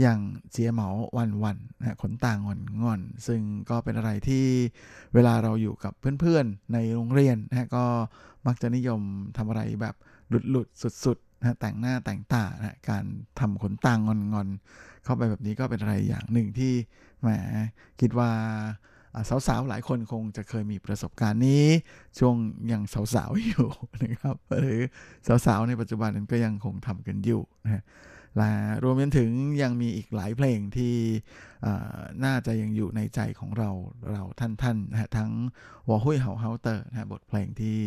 [0.00, 0.18] อย่าง
[0.50, 3.40] เจียเหมาวันวันนะขนต่างอนงอน ซึ่ง
[3.70, 4.44] ก็เป็นอะไรที่
[5.14, 7.84] เวลาเราอยู่กับเพื่อนๆในโรงเรียนนะก็
[8.46, 9.00] มักจะนิยม
[9.36, 9.94] ทำอะไรแบบ
[10.28, 13.04] หลุดๆสุดๆ นะแต่งหน้าแต่งตานะการ
[13.40, 13.98] ทำขนตาง
[14.38, 16.72] อนๆเข้าไปแบบนี้ก็เป็นอะไรอย่างหนึ่งที่
[17.20, 17.28] แหม
[18.00, 18.30] คิดว่า
[19.46, 21.64] สาวๆ หลายคนคงจะเคยมีประสบการณ์นี้
[22.18, 22.36] ช่วง
[22.72, 22.82] ยัง
[23.14, 23.68] สาวๆ อยู่
[24.02, 24.80] นะครับ หรือ
[25.46, 27.82] สาวๆ ในปัจจุบันนั้นก็ยังคงทำกันอยู่นะ
[28.38, 29.30] และรวมไปถึง
[29.62, 30.94] ยังมีอีกหลายเพลงที่
[32.24, 33.70] น่าจะยังอยู่ในใจของเรา
[34.10, 35.32] เราท่านๆนะทั้ง
[35.88, 37.78] วอหุ้ยเฮาเฮาเตอร์นะบทเพลงที่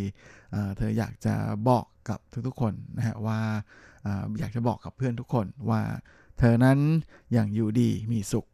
[0.77, 1.35] เธออยากจะ
[1.69, 3.39] บอกกับทุกๆคนนะฮะว่า
[4.39, 5.81] อยากจะบอกกับเพื่อนทุกคนว่า
[6.39, 6.79] เธอนั้น
[7.37, 8.45] ยังอยู่ดีมีสุข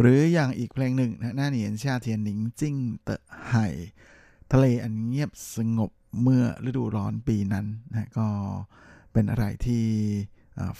[0.00, 3.66] หรืออย่างอีกเพลงหนึ่งนะหน้าเหนียนชาเทียนหนิงจิ้งเตะไห่
[4.52, 5.90] ทะเลอันเงียบสงบ
[6.22, 8.28] เมื่อฤดูร้อนปีนั้นนะก็
[9.12, 9.84] เป็นอะไรที่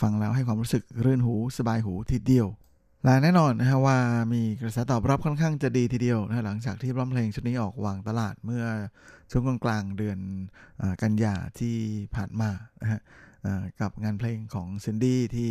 [0.00, 2.48] ฟังแล้วให้ความรู้สึกรื่นหูสบายหูทีเดียว
[3.04, 3.98] และแน่นอนนะฮะว่า
[4.34, 8.64] มีกระแสตอบรับค่อนข้างจะดีทีเดียวนะหลังจากที่ร้องเพลงชุดนี้ออกวางตลาดเมื่อ
[9.30, 10.18] ช่วงกลางเดือน
[10.80, 11.76] อกันยาที่
[12.14, 12.50] ผ่านมา
[12.82, 13.00] นะฮะ
[13.80, 15.50] กับงานเพลงของซินดี้ที่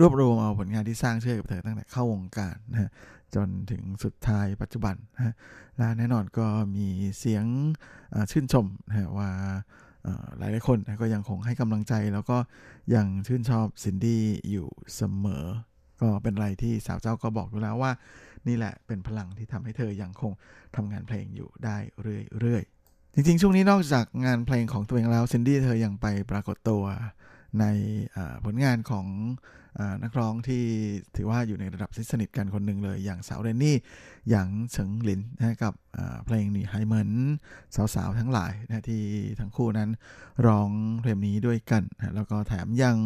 [0.00, 2.90] รวบรวมเอาผลงานที่สร้างชื่อกับเธอตั้งแต่เข้าวงการนะฮะ
[3.34, 5.34] จนถึงสุดท้ายปัจจุบันนะฮะ
[5.78, 6.46] และแน่นอนก็
[6.76, 6.86] มี
[7.18, 7.44] เสียง
[8.30, 9.30] ชื่นชมนะฮะว่า
[10.38, 12.38] หลายหลายคนก็ยังคงให้กำลังใจ แล้วก็
[12.94, 15.44] ยังชื่นชอบซินดี้อยู่เสมอ
[16.00, 17.92] ก็เป็นอะไรที่สาวเจ้าก็บอกอยู่แล้วว่า
[18.48, 20.32] นี่แหละเป็นพลังที่ทำให้เธอยังคง
[20.76, 21.76] ทำงานเพลงอยู่ได้
[22.40, 26.82] เรื่อยๆ จริงๆ ช่วงนี้นอกจากงานเพลงของตัวเองแล้วซินดี้เธอยังไปปรากฏตัว
[27.60, 27.64] ใน
[28.44, 29.06] ผลงานของ
[30.02, 30.62] นักร้องที่
[31.16, 33.76] ถือว่าอยู่ในระดับที่สนิทกันคนหนึ่งเลย อย่างสาวเรนนี่
[34.30, 35.74] อย่างเฉิงหลินนะกับ
[36.24, 37.10] เพลงนี่ไฮเหมือน
[37.94, 39.02] สาวๆทั้งหลายนะที่
[39.40, 39.90] ทั้งคู่นั้น
[40.46, 40.70] ร้อง
[41.02, 42.96] เพลงนี้ด้วยกันนะแล้วก็แถมยัง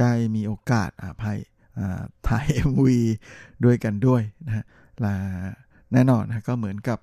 [0.00, 1.38] ได้มีโอกาสอ่าภาย
[1.78, 2.88] อ่าถ่าย MV
[3.64, 4.64] ด้วยกันด้วยนะฮะ
[5.00, 5.14] และ
[5.92, 6.98] แน่นอนนะก็เหมือนกับ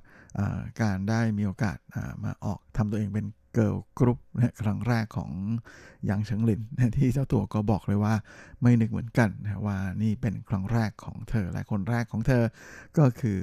[0.81, 1.77] การได้มีโอกาส
[2.23, 5.31] มาออกทำตัวเองเป็น เกิร์ลกรุ๊ปนะครั้งแรกของ
[6.09, 8.13] หยางเฉิงหลินนะที่เจ้าตัวก็บอกเลยว่า
[8.61, 12.43] ไม่นึกเหมือนกันนะว่านี่เป็นครั้งแรกของเธอและคนแรกของเธอ
[12.97, 13.37] ก็คือ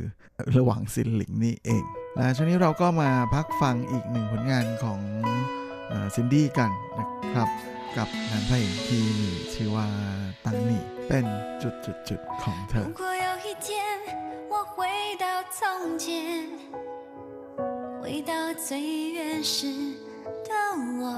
[0.57, 1.85] ระหว่างซินหลิงนี่เอง
[2.17, 5.01] และช่วงนี้เราก็มาพักฟังอีกหนึ่งผลงานของ
[6.15, 7.49] ซินดี้กันนะครับ
[7.97, 9.89] กับงานเพลงที่มีชื่อว่า
[10.45, 11.27] ตังนี่เป็น
[11.63, 12.87] จุดจุดจุดของเธอ
[18.09, 18.81] 回到，最
[19.11, 19.67] 原始
[20.25, 20.55] 的
[20.99, 21.15] 我，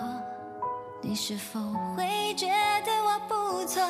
[1.01, 1.61] 你是否
[1.97, 2.49] 会觉
[2.85, 3.81] 得我不错？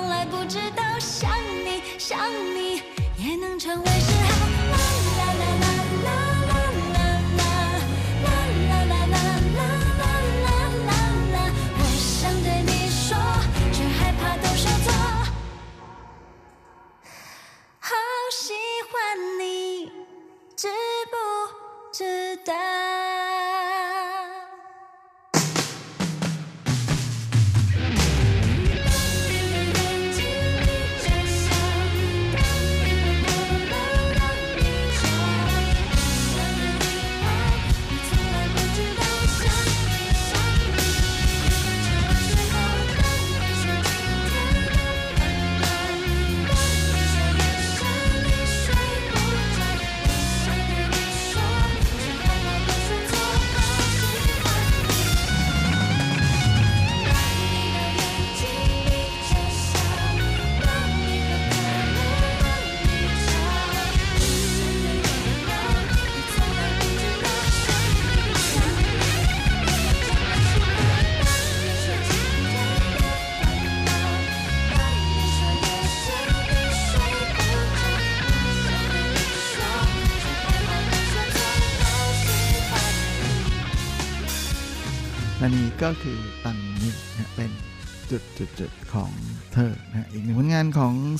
[0.00, 1.30] 从来不知道想
[1.62, 2.18] 你想
[2.54, 2.80] 你
[3.18, 4.46] 也能成为嗜好。
[4.70, 4.78] 啦
[5.18, 5.66] 啦啦啦
[6.04, 6.08] 啦
[6.46, 6.56] 啦
[6.88, 7.04] 啦
[7.36, 7.52] 啦
[8.24, 8.32] 啦
[8.64, 9.20] 啦啦啦
[9.56, 9.60] 啦
[10.40, 10.48] 啦
[10.86, 10.90] 啦
[11.34, 11.36] 啦，
[11.76, 13.12] 我想对你说，
[13.74, 14.88] 却害怕都说错。
[17.78, 17.92] 好
[18.32, 18.54] 喜
[18.90, 18.94] 欢
[19.38, 19.92] 你，
[20.56, 20.66] 知
[21.10, 21.14] 不
[21.92, 22.89] 知道？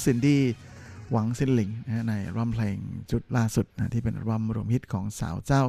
[0.04, 0.42] ซินดี้
[1.10, 1.70] หวังซินหลิง
[2.08, 2.78] ในอัลบั้มเพลง
[3.10, 5.62] ชุดล่าสุดนะที่เป็นอัลบั้มรวมฮิตของสาวเจ้า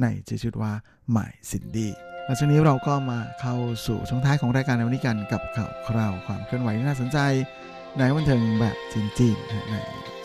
[0.00, 0.72] ในชื่อชุดว่า
[1.12, 1.90] My ซินดี้
[2.26, 3.56] และช่วงนี้เราก็มาเข้า
[3.86, 7.18] สู่ช่วงท้ายของรายการในวันนี้กันกับข่าวคราวความเคลื่อนไหวที่น่าสนใจ
[7.98, 9.74] ในบันเทิงแบบจริงๆใน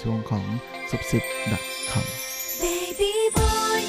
[0.01, 0.45] ช่วงของ
[0.89, 3.81] ซุบซิบดาราำ Baby boy,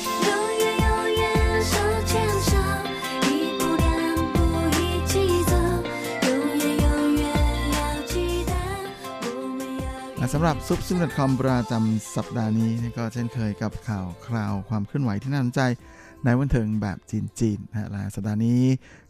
[10.36, 15.60] สำหรับซุปซิม .com ประจำสัปดาห์นี้ก็เช่นเคยกับข่าวคราวความเคลื่อนไหวที่น่าสนใจ
[16.24, 18.60] ในวันเทิงแบบจีนๆนะฮะสัปดาห์นี้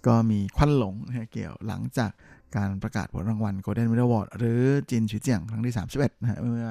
[0.07, 0.95] ก็มีควันหลง
[1.33, 2.11] เกี่ยวหลังจาก
[2.57, 6.69] การประกาศผลรางวัล Golden Medal Award หรือจินชุเจียงครั้งที่ 31นะฮะเมื่อ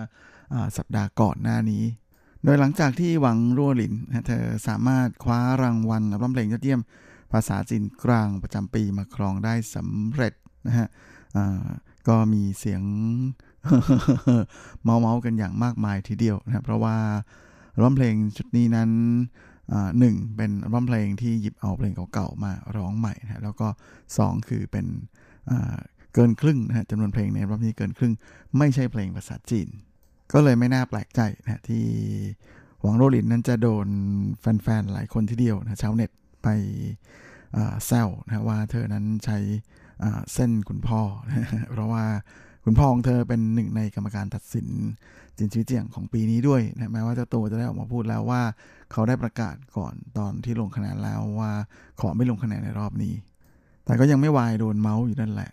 [0.78, 1.84] สัปดาห์ก่อนหน้านี้
[2.44, 3.94] โดยหลังจากที่หวังรั่วหลิน
[4.28, 6.82] เธอสามารถคว้ารางวัลอัลบั้มเพลงยอดเยี่ยม
[7.32, 10.34] ภาษาจีนกลางประจำปีมาครองได้สำเร็จ
[10.68, 10.88] นะฮะ
[12.08, 12.84] ก็มีเสียง
[14.84, 16.96] เมาเมากันอย่างมากมายทีเดียวนะครับ เพราะว่า
[17.74, 18.90] อัลบั้มเพลงชุดนี้นั้น
[19.72, 23.68] อ่าหนึ่งเป็นอัลบั้มเพลงที่หยิบเอาเพลงเก่าๆมาร้องใหม่นะแล้วก็
[24.18, 24.86] สองคือเป็น
[25.50, 25.78] อ่า
[26.14, 28.14] เกินครึ่งนะฮะจำนวนเพลงในอัลบั้มนี้เกินครึ่ง
[28.58, 29.68] ไม่ใช่เพลงภาษาจีน
[30.34, 31.84] ก็เลยไม่น่าแปลกใจนะที่
[32.82, 33.88] หวังโรลินนั้นจะโดน
[34.40, 36.12] แฟนๆ หลายคนทีเดียวนะชาวเน็ต
[36.44, 36.48] ไป
[37.86, 39.38] แซวนะว่าเธอนั้นใช้
[40.04, 42.06] อ่าเส้นคุณพ่อนะเพราะว่า
[42.66, 44.68] คุณพ่อของเธอเป็นหนึ่งในกรรมการตัดสิน
[45.38, 48.42] จินชีเจียงของปีนี้ด้วยนะแม้ว่าเจ้าตัวจะได้ออกมาพูดแล้วว่า
[48.92, 51.52] เขาได้ประกาศก่อนตอนที่ลงคะแนนแล้วว่า
[52.00, 53.14] ขอไม่ลงคะแนนในรอบนี้
[53.86, 55.52] แต่ก็ยังไม่วายโดนเมาส์อยู่นั่นแหละ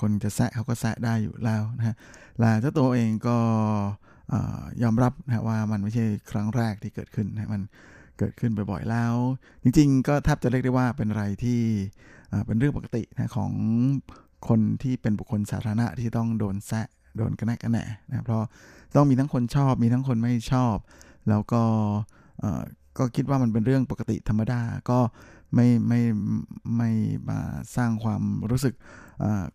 [0.00, 1.96] คนจะแซะเขาก็แซะได้อยู่แล้วนะฮะ
[2.40, 3.36] และเจ้าตัวเองก็
[4.32, 4.34] อ
[4.82, 7.62] ยอมรับนะว่ามันไม่ใช่ครั้งแรกที่เกิดขึ้นนะมัน
[8.18, 9.14] เกิดขึ้นบ่อยๆแล้ว
[9.62, 11.60] จริงๆ ก็แทบจะเรียกได้ว่าเป็นอะไรที่
[12.46, 13.52] เป็นเรื่องปกตินะของ
[14.48, 16.86] คนที่เป็นบุคคลสาธารณะที่ต้องโดนแซะ
[17.16, 18.42] โดนกระแนะกระแหน่นะเพราะ
[18.96, 20.76] ต้องมีทั้งคนชอบมีทั้งคนไม่ชอบ
[21.28, 21.62] แล้วก็
[22.98, 24.98] ก็คิดว่ามันเป็นเรื่องปกติธรรมดาก็
[25.54, 26.00] ไม่ไม่
[26.76, 26.90] ไม่
[27.28, 27.38] มา
[27.76, 28.74] สร้างความรู้สึก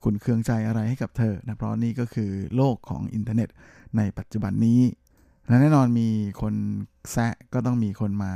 [0.04, 3.50] ขุนเคืองใจอะไรให้กับเธอนะเพราะนี่ก็คือโลกของอินเทอร์เน็ต
[3.98, 4.82] ในปัจจุบันนี้
[5.48, 6.10] และแน่นอนมี
[6.42, 6.54] คน
[7.12, 8.34] แซะก็ต้องมีคนมา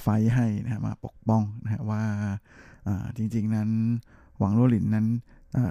[0.00, 2.04] ไฟให้นะมาปกป้องนะว่า
[3.16, 3.70] จริง ๆนั้น
[4.38, 5.06] หวังโรลินนั้น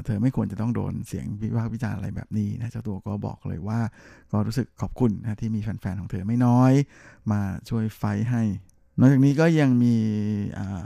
[0.06, 3.80] เธอไม่ควรจะต้องโดนเสียงวิพากษ์วิจารณ์อะไรแบบนี้นะเจ้าตัวก็บอกเลยว่า
[4.32, 6.72] ก็รู้สึกขอบคุณนะที่มีแฟนๆของเธอไม่น้อย
[7.32, 8.44] มาช่วยไฟให้
[9.00, 9.96] นอกจากนี้ก็ยังมี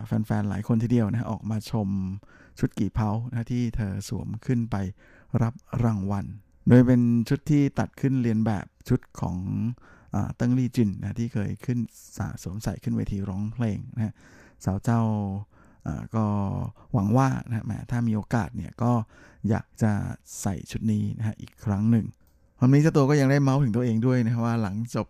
[0.05, 1.87] แฟนๆหลายคนทีเดียวนะออกมาชม
[2.59, 4.75] ชุดกี่เผานะที่เธอสวมขึ้นไป
[5.41, 5.53] รับ
[5.83, 6.25] รางวัล
[6.67, 9.37] โดยเป็นชุดที่ตัดขึ้นเรียนแบบชุดของ
[10.13, 11.79] อเติ้งลี่จินนะที่เคยขึ้น
[12.17, 14.13] สสวมใส่ขึ้นเวทีร้องเพลงนะ
[14.65, 15.01] สาวเจ้า
[16.15, 16.25] ก็
[16.93, 18.91] หวังว่านะแหมถ้ามีโอกาสเนี่ยก็
[19.49, 19.91] อยากจะ
[20.41, 22.05] ใส่ชุดนี้นะฮะอีกครั้งหนึ่ง
[22.59, 25.07] วันนี้เจ้าตัวก็ยังได้เมาส์ถึงตัวเองด้วยนะว่าหลังจบ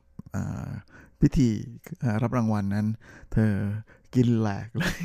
[1.21, 1.49] พิธี
[2.21, 2.85] รับรางวัลนั้น
[3.33, 3.53] เธอ
[4.15, 4.95] กินแหลกเลย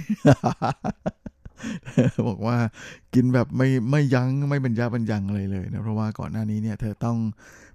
[2.28, 2.56] บอกว่า
[3.14, 7.18] กินแบบไม่ไม่ยัง้งไม่บรรยาบรรยังเลยเลยนะเพราะว่าก่อนหน้านี้เนี่ยเธอต้อง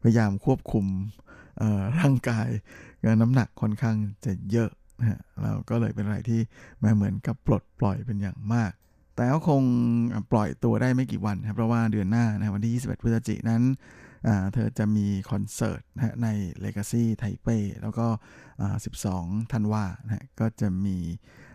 [0.04, 0.86] พยายามควบคุม
[2.00, 2.48] ร่างกาย
[3.22, 3.96] น้ำหนักค่อนข้าง
[4.26, 4.70] จะเยอะ
[5.00, 6.42] นะฮะแล้วก็เลยเป็นอะไรที่
[6.84, 8.72] ม้เหมือนกับปลดปล่อยเป็นอย่างมาก
[9.16, 9.64] แต่ก็คง
[10.32, 13.64] ปล่อยตัวได้ไม่กี่วันครับเพราะว่าเดือนหน้านะวันที่ 21 พฤศจิกนนั้น
[14.54, 16.28] เธอจะมีคอนเสิร์ตนะใน
[16.66, 17.48] Legacy ไทเป
[17.82, 18.08] แล้วก็
[18.80, 20.98] 12 ธันวานะก็จะมี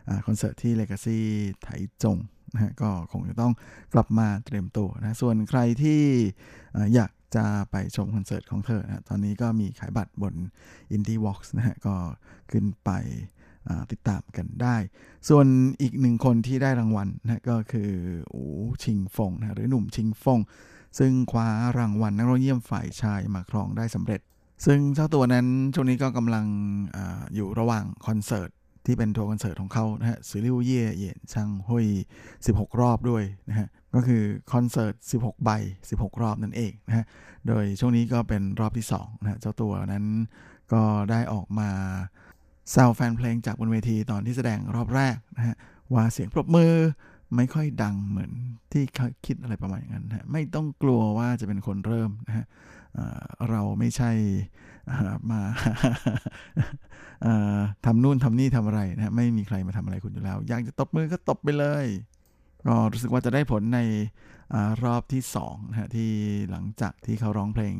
[0.08, 1.18] อ่าคอนเสิร์ตที่ Legacy
[1.62, 1.68] ไถ
[2.02, 2.18] จง
[2.54, 3.52] นะก็คงจะต้อง
[3.94, 6.02] กลับมาเตรียมตัวนะส่วนใครที่
[6.94, 10.34] อยาก จะไปชมคอนเสิร์ตของเธอนะตอนนี้ก็มีขายบัตรบน
[10.94, 11.94] Indie Box นะฮะก็
[12.50, 12.90] ขึ้นไป
[13.92, 14.76] ติดตามกันได้
[15.28, 15.46] ส่วน
[15.82, 17.90] อีกหนึ่งคนที่ได้รางวัลนะก็คือ
[18.32, 18.42] อู
[18.82, 20.40] ชิงฟงนะหรือหนุ่มชิงฟง
[20.98, 24.20] ซึ่งคว้ารางวัลนักร้องเยี่ยมฝ่ายชายมาครองได้สำเร็จ
[24.64, 26.46] ซึ่งเจ้าตัวนั้นช่วงนี้ก็กำลัง
[26.96, 26.98] อ
[27.34, 28.50] อยู่ระหว่างคอนเสิร์ต
[28.86, 31.86] ที่เป็นทัวร์คอนเสิร์ตของเขานะฮะสือริวเย่เยียนช่างหุย
[32.34, 34.22] 16 รอบด้วยนะฮะ ก็คือ
[34.52, 35.50] คอนเสิร์ต 16 ใบ
[35.90, 37.04] 16 รอบนั่นเองนะฮะ
[37.48, 40.06] โดยช่วงนี้ก็เป็นรอบที่2นะฮะเจ้าตัวนั้น
[40.72, 41.70] ก็ได้ออกมา
[42.70, 45.56] แซวแฟนเพลงจากบนเวทีตอนที่แสดงรอบแรกนะฮะ
[45.94, 46.74] ว่าเสียงปรบมือ
[47.36, 48.30] ไม่ค่อยดังเหมือน
[48.72, 52.46] ที่เขาคิดอะไรประมาณอย่างนั้นนะฮะไม่ต้องกลัวว่าจะเป็นคนเริ่มนะฮะ
[53.50, 54.10] เราไม่ใช่
[55.30, 55.40] มา
[57.84, 61.86] ทำนู่นทำนี่ทำอะไรนะฮะไม่มีใครมาทำอะไรคุณอยู่แล้ว อยากจะตบมือก็ตบไปเลย
[62.66, 63.80] ก็รู้สึกว่าจะได้ผลใน
[64.54, 66.10] อรอบที่2นะฮะที่
[66.50, 67.76] หลังจากที่เขาร้องเพลง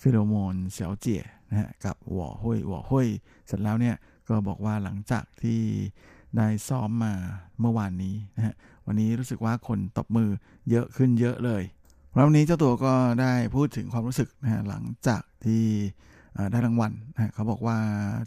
[0.00, 3.06] ฟิโลโมนเสียวเจี๋ยนะฮะกับหว่อห้วยหว่อห้วย
[3.46, 3.96] เสร็จแล้วเนี่ย
[4.28, 5.60] ก็บอกว่าหลังจากที่
[6.36, 7.14] ได้ซ้อมมา
[7.60, 8.54] เมื่อวานนี้นะฮะ
[8.86, 10.30] วันนี้รู้สึกว่าคนตบมือ
[10.70, 11.62] เยอะขึ้นเยอะเลย
[12.14, 15.64] วันนี้เจ้าตัวก็ได้พูดถึงความรู้สึกนะฮะหลังจากที่
[16.50, 17.78] ได้รางวัลนะเขาบอกว่า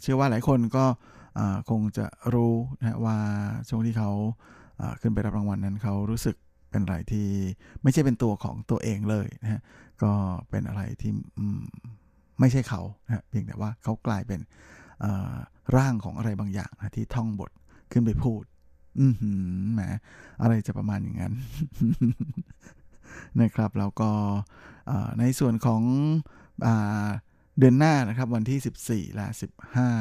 [0.02, 0.84] เชื่อว่าหลายคนก็
[1.70, 3.18] คงจะรู้นะว่า
[3.68, 4.10] ช่วงที่เขา
[5.00, 6.36] ขึ้นไปรับรางวัลนั้นเขารู้สึก
[6.70, 7.26] เป็นอะไรที่
[7.82, 9.60] ไม่ใช่เป็นตัวของตัวเองเลยนะฮะ
[10.02, 10.12] ก็
[10.50, 11.12] เป็นอะไรที่
[12.40, 14.40] ไม่ใช่เขานะเพียงแต่ว่าเขากลายเป็น
[15.76, 17.50] ร่างของอะไรบางอย่างนะที่ท่องบท
[17.92, 18.42] ขึ้นไปพูด
[18.98, 19.14] อืม
[19.74, 19.82] แหม
[20.42, 21.34] อะไรจะประมาณอย่างนั้น
[23.40, 24.10] นะครับแล้วก็
[25.20, 25.82] ในส่วนของ
[27.58, 29.26] เดือนหน้านะครับวันที่ 14 และ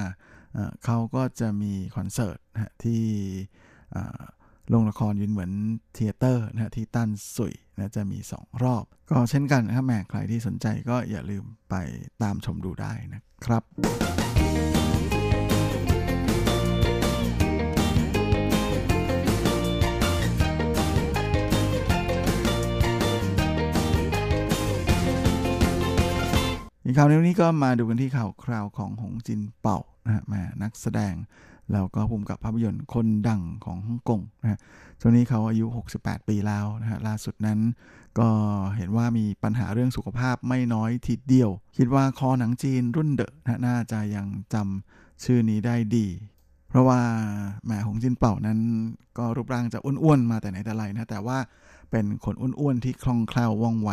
[0.06, 5.51] 15 เขาก็จะมีคอนเสิร์ตนะที่โรงละครหยุนเหมิน
[5.93, 11.76] Theater นะที่ตั้นสุ่ยนะจะมี 2 รอบ ก็เช่นกันนะครับแม่ใครที่สนใจก็อย่าลืมไป
[12.22, 13.63] ตามชมดูได้นะครับ
[26.88, 31.13] อีกข่าวนี้ก็มาดูกันที่ข่าวคราวของหงจินเป่านะฮะมนักแสดง
[31.72, 34.59] แล้วก็ภูมิกับภาพยนตร์คนดังของฮ่องกงนะฮะ
[34.99, 35.66] ช่วงนี้เขาอายุ
[35.97, 37.59] 68 ปีแล้วนะฮะล่าสุดนั้น
[38.20, 38.30] ก็
[38.78, 46.07] เห็นว่ามีปัญหาเรื่องสุขภาพไม่น้อยทีเดียว คิดว่าคอหนังจีนรุ่นเดอะนะน่าจะยังจำชื่อนี้ได้ดี
[46.70, 46.99] เพราะว่า
[47.66, 48.59] แหมหงจินเป่านั้น
[49.18, 51.38] ก็รูปร่างจะอ้วนๆมาแต่ไหนแต่ไรนะแต่ว่า
[51.96, 53.89] เป็นคนอ้วนๆที่คล่องแคล่วว่องไว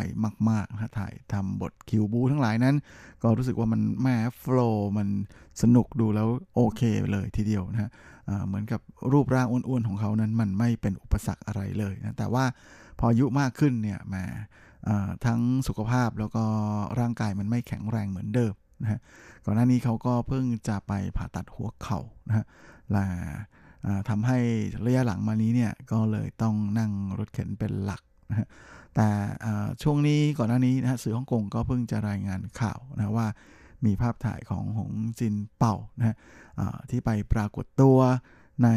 [0.50, 2.76] มากๆนะถ่ายทำบทคิวบูทั้งหลายนั้น
[3.22, 5.08] ก็รู้สึกว่ามันแม่โฟล์มัน
[5.62, 6.82] สนุกดูแล้วโอเค
[7.12, 7.90] เลยทีเดียวนะฮะ
[8.46, 8.80] เหมือนกับ
[9.12, 12.44] รูปร่างอ้วนๆของเขานั้นมันไม่เป็นอุปสรรคอะไรเลยนะแต่ว่า
[12.98, 14.24] พออายุมากขึ้นเนี่ยมา
[15.26, 16.44] ทั้งสุขภาพแล้วก็
[17.00, 19.00] ร่างกายมันไม่แข็งแรงเหมือนเดิมนะฮะ
[19.44, 22.46] ก่อนหน้านี้เขาก็เพิ่งจะไปผ่าตัดหัวเข่านะฮะ
[22.92, 23.04] และ
[24.08, 24.38] ทำให้
[24.86, 28.48] ระยะหลังมานี้เนี่ยก็เลยต้องนั่งรถเข็นเป็นหลักนะ
[28.94, 29.08] แต่
[29.82, 33.26] ช่วงนี้ก่อนหน้านี้นะสื่อฮ่องกงก็เพิ่งจะรายงานข่าวนะว่า
[33.84, 36.16] มีภาพถ่ายของหงจินเป่านะ
[36.90, 37.98] ที่ไปปรากฏตัว
[38.64, 38.68] ใน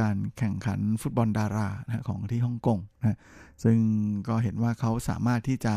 [0.00, 3.18] การแข่งขันฟุตบอลดารานะของที่ฮ่องกงนะ
[3.64, 3.78] ซึ่ง
[4.28, 5.74] ก็เห็นว่าเขาสามารถที่จะ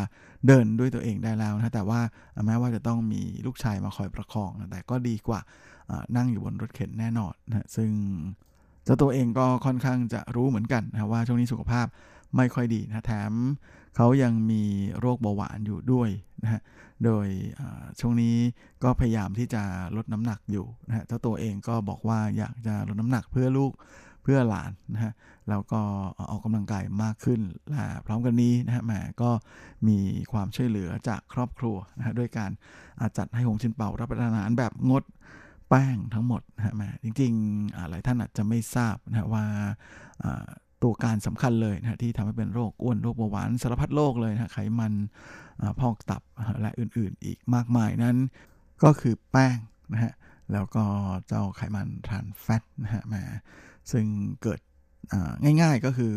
[0.47, 2.01] เดินด้วยตัวเองได้แล้วนะแต่ว่า
[2.45, 5.39] แม้ว่าจะต้องมีลูกชายมาคอยประคองนะแต่ก็ดีกว่า
[6.17, 7.91] นั่งอยู่บนรถเข็นแน่นอนนะซึ่ง
[8.87, 11.87] เจ้าตัวเองก็ค่อนข้างจะรู้เหมือนกันนะว่าช่วงนี้สุขภาพ
[12.35, 13.31] ไม่ค่อยดีนะแถม
[13.95, 14.63] เขายังมี
[14.99, 16.09] โรคเบาหวานอยู่ด้วย
[16.43, 16.61] นะฮะ
[17.05, 17.27] โดย
[17.99, 18.35] ช่วงนี้
[18.83, 19.63] ก็พยายามที่จะ
[19.95, 23.71] ลดน้ำหนักอยู่นะฮะเจ้าตัวเองก็บอกว่าอยากจะลดน้ำหนักเพื่อลูก
[24.23, 25.13] เพื่อหลานนะฮะ
[25.49, 25.81] แล้วก็
[26.31, 29.31] ออกกำลังกายมากขึ้นและพร้อมกันนี้นะฮะแหมก็
[29.87, 29.97] มี
[30.31, 32.51] ความช่วยเหลือจากครอบครัวนะฮะด้วยการ
[33.17, 35.03] จัดให้หงชินเป่ารับประทานอาหารแบบงด
[35.69, 39.45] แป้งทั้งหมดนะฮะมาจริงๆหลายท่านอาจจะไม่ทราบนะว่า
[40.83, 44.93] ตัวการสำคัญเลยนะที่ทำให้เป็นโรคอ้วนโรคเบาหวานสารพัดโรคเลยนะไขมัน
[45.79, 46.21] พอกตับ
[46.61, 48.17] และอื่นๆ อีกมากมายนั้น
[48.83, 49.57] ก็คือแป้ง
[49.93, 50.13] นะฮะ
[50.53, 50.85] แล้วก็
[51.27, 53.23] เจ้าไขมันทรานแฟตนะฮะมา
[53.91, 54.05] ซึ่ง
[54.41, 54.59] เกิด
[55.43, 56.13] ง่ายๆก็คือ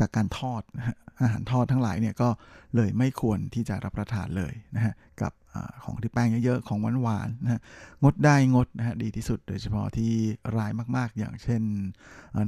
[0.00, 2.28] จากการทอดนะฮะอาหารทอดทั้งหลายเนี่ยก็
[2.76, 7.60] เลยไม่ควรที่จะรับประทานเลยนะฮะกับอของที่แป้งเยอะๆ ของหวานๆนะฮะ
[8.02, 10.12] งดได้งดนะฮะดีที่สุด โดยเฉพาะที่
[10.56, 11.62] ร้ายมากๆ อย่างเช่น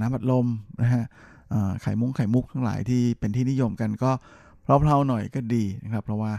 [0.00, 0.46] น้ำบัดลม
[0.82, 1.04] นะฮะ
[1.82, 4.10] ไข่มุ้งไข่มุกทั้งหลายที่เป็นที่นิยมกันก็
[4.62, 6.32] เพลาๆหน่อยก็ดีนะครับ เพราะว่า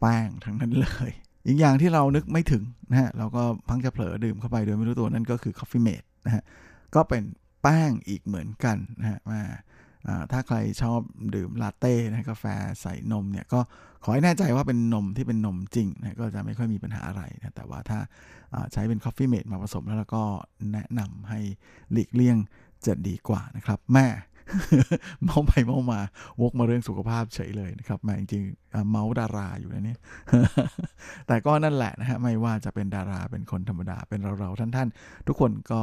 [0.00, 1.10] แป้งทั้งนั้นเลย
[1.46, 6.42] อีกอย่างที่เรานึกไม่ถึงนะฮะเราก็พังจะเผลอดื่มเข้าไปโดยไม่รู้ตัวนั่นก็คือ Coffee Mate นะฮะ
[6.94, 7.22] ก็เป็น
[7.62, 9.40] แป้งอีกเหมือนกันนะฮะมา
[10.32, 11.00] ถ้าใครชอบ
[11.34, 12.44] ดื่มลาเต้นะกาแฟ
[12.80, 13.60] ใส่นมเนี่ยก็
[14.04, 17.98] ขอให้แน่ใจว่าเป็นนมที่เป็นนมจริงนะก็จะไม่ค่อยมีปัญหาอะไรนะแต่ว่าถ้า
[18.72, 20.22] ใช้เป็นคอฟฟี่เมตมาผสมแล้วก็
[20.72, 21.40] แนะนำให้
[21.92, 22.36] หลีกเลี่ยง
[22.86, 24.06] จะดีกว่านะครับแม่
[25.24, 26.00] เมาท์ไปเมาท์มา
[26.40, 29.98] วกมาเรื่องสุขภาพเฉยเลยนะครับแม่จริงๆเมาท์ดาราอยู่นะเนี่ย
[31.26, 35.82] แต่ก็นั่นแหละนะฮะไม่ว่าจะเป็นดาราเป็นคนธรรมดาเป็นเราๆท่านๆ ทุกคนก็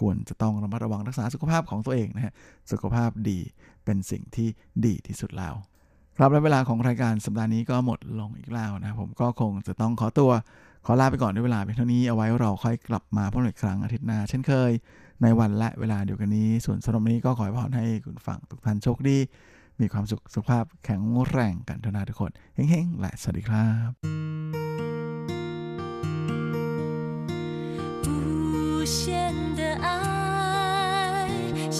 [0.00, 2.32] ควรจะต้องระมัดระวังรักษาสุขภาพของตัวเองนะฮะ
[2.70, 3.38] สุขภาพดี
[3.84, 4.48] เป็นสิ่งที่
[4.86, 5.54] ดีที่สุดแล้ว
[6.18, 10.30] ครับและเวลาของรายการสัปดาห์นี้ก็หมดลงอีกแล้วนะผมก็คงจะต้องขอตัว
[10.86, 14.70] ขอลาไปก่อนด้วยเวลาเพียงเท่านี้เอาไว้เราค่อยกลับมาพบกันอีกครั้งอาทิตย์หน้าเช่นเคย
[15.22, 19.18] ในวันและเวลาเดียวกันนี้ ส่วนสำหรับนี้ก็ขอให้พรให้คุณฟังทุกท่านโชคดี
[19.80, 23.90] มีความสุขสุขภาพแข็งแรงกันทุกนาทุกคนเฮ้งๆและสวัสดีครับ
[28.04, 28.06] 不
[28.98, 28.98] 限
[29.58, 29.86] 的爱
[31.76, 31.78] 像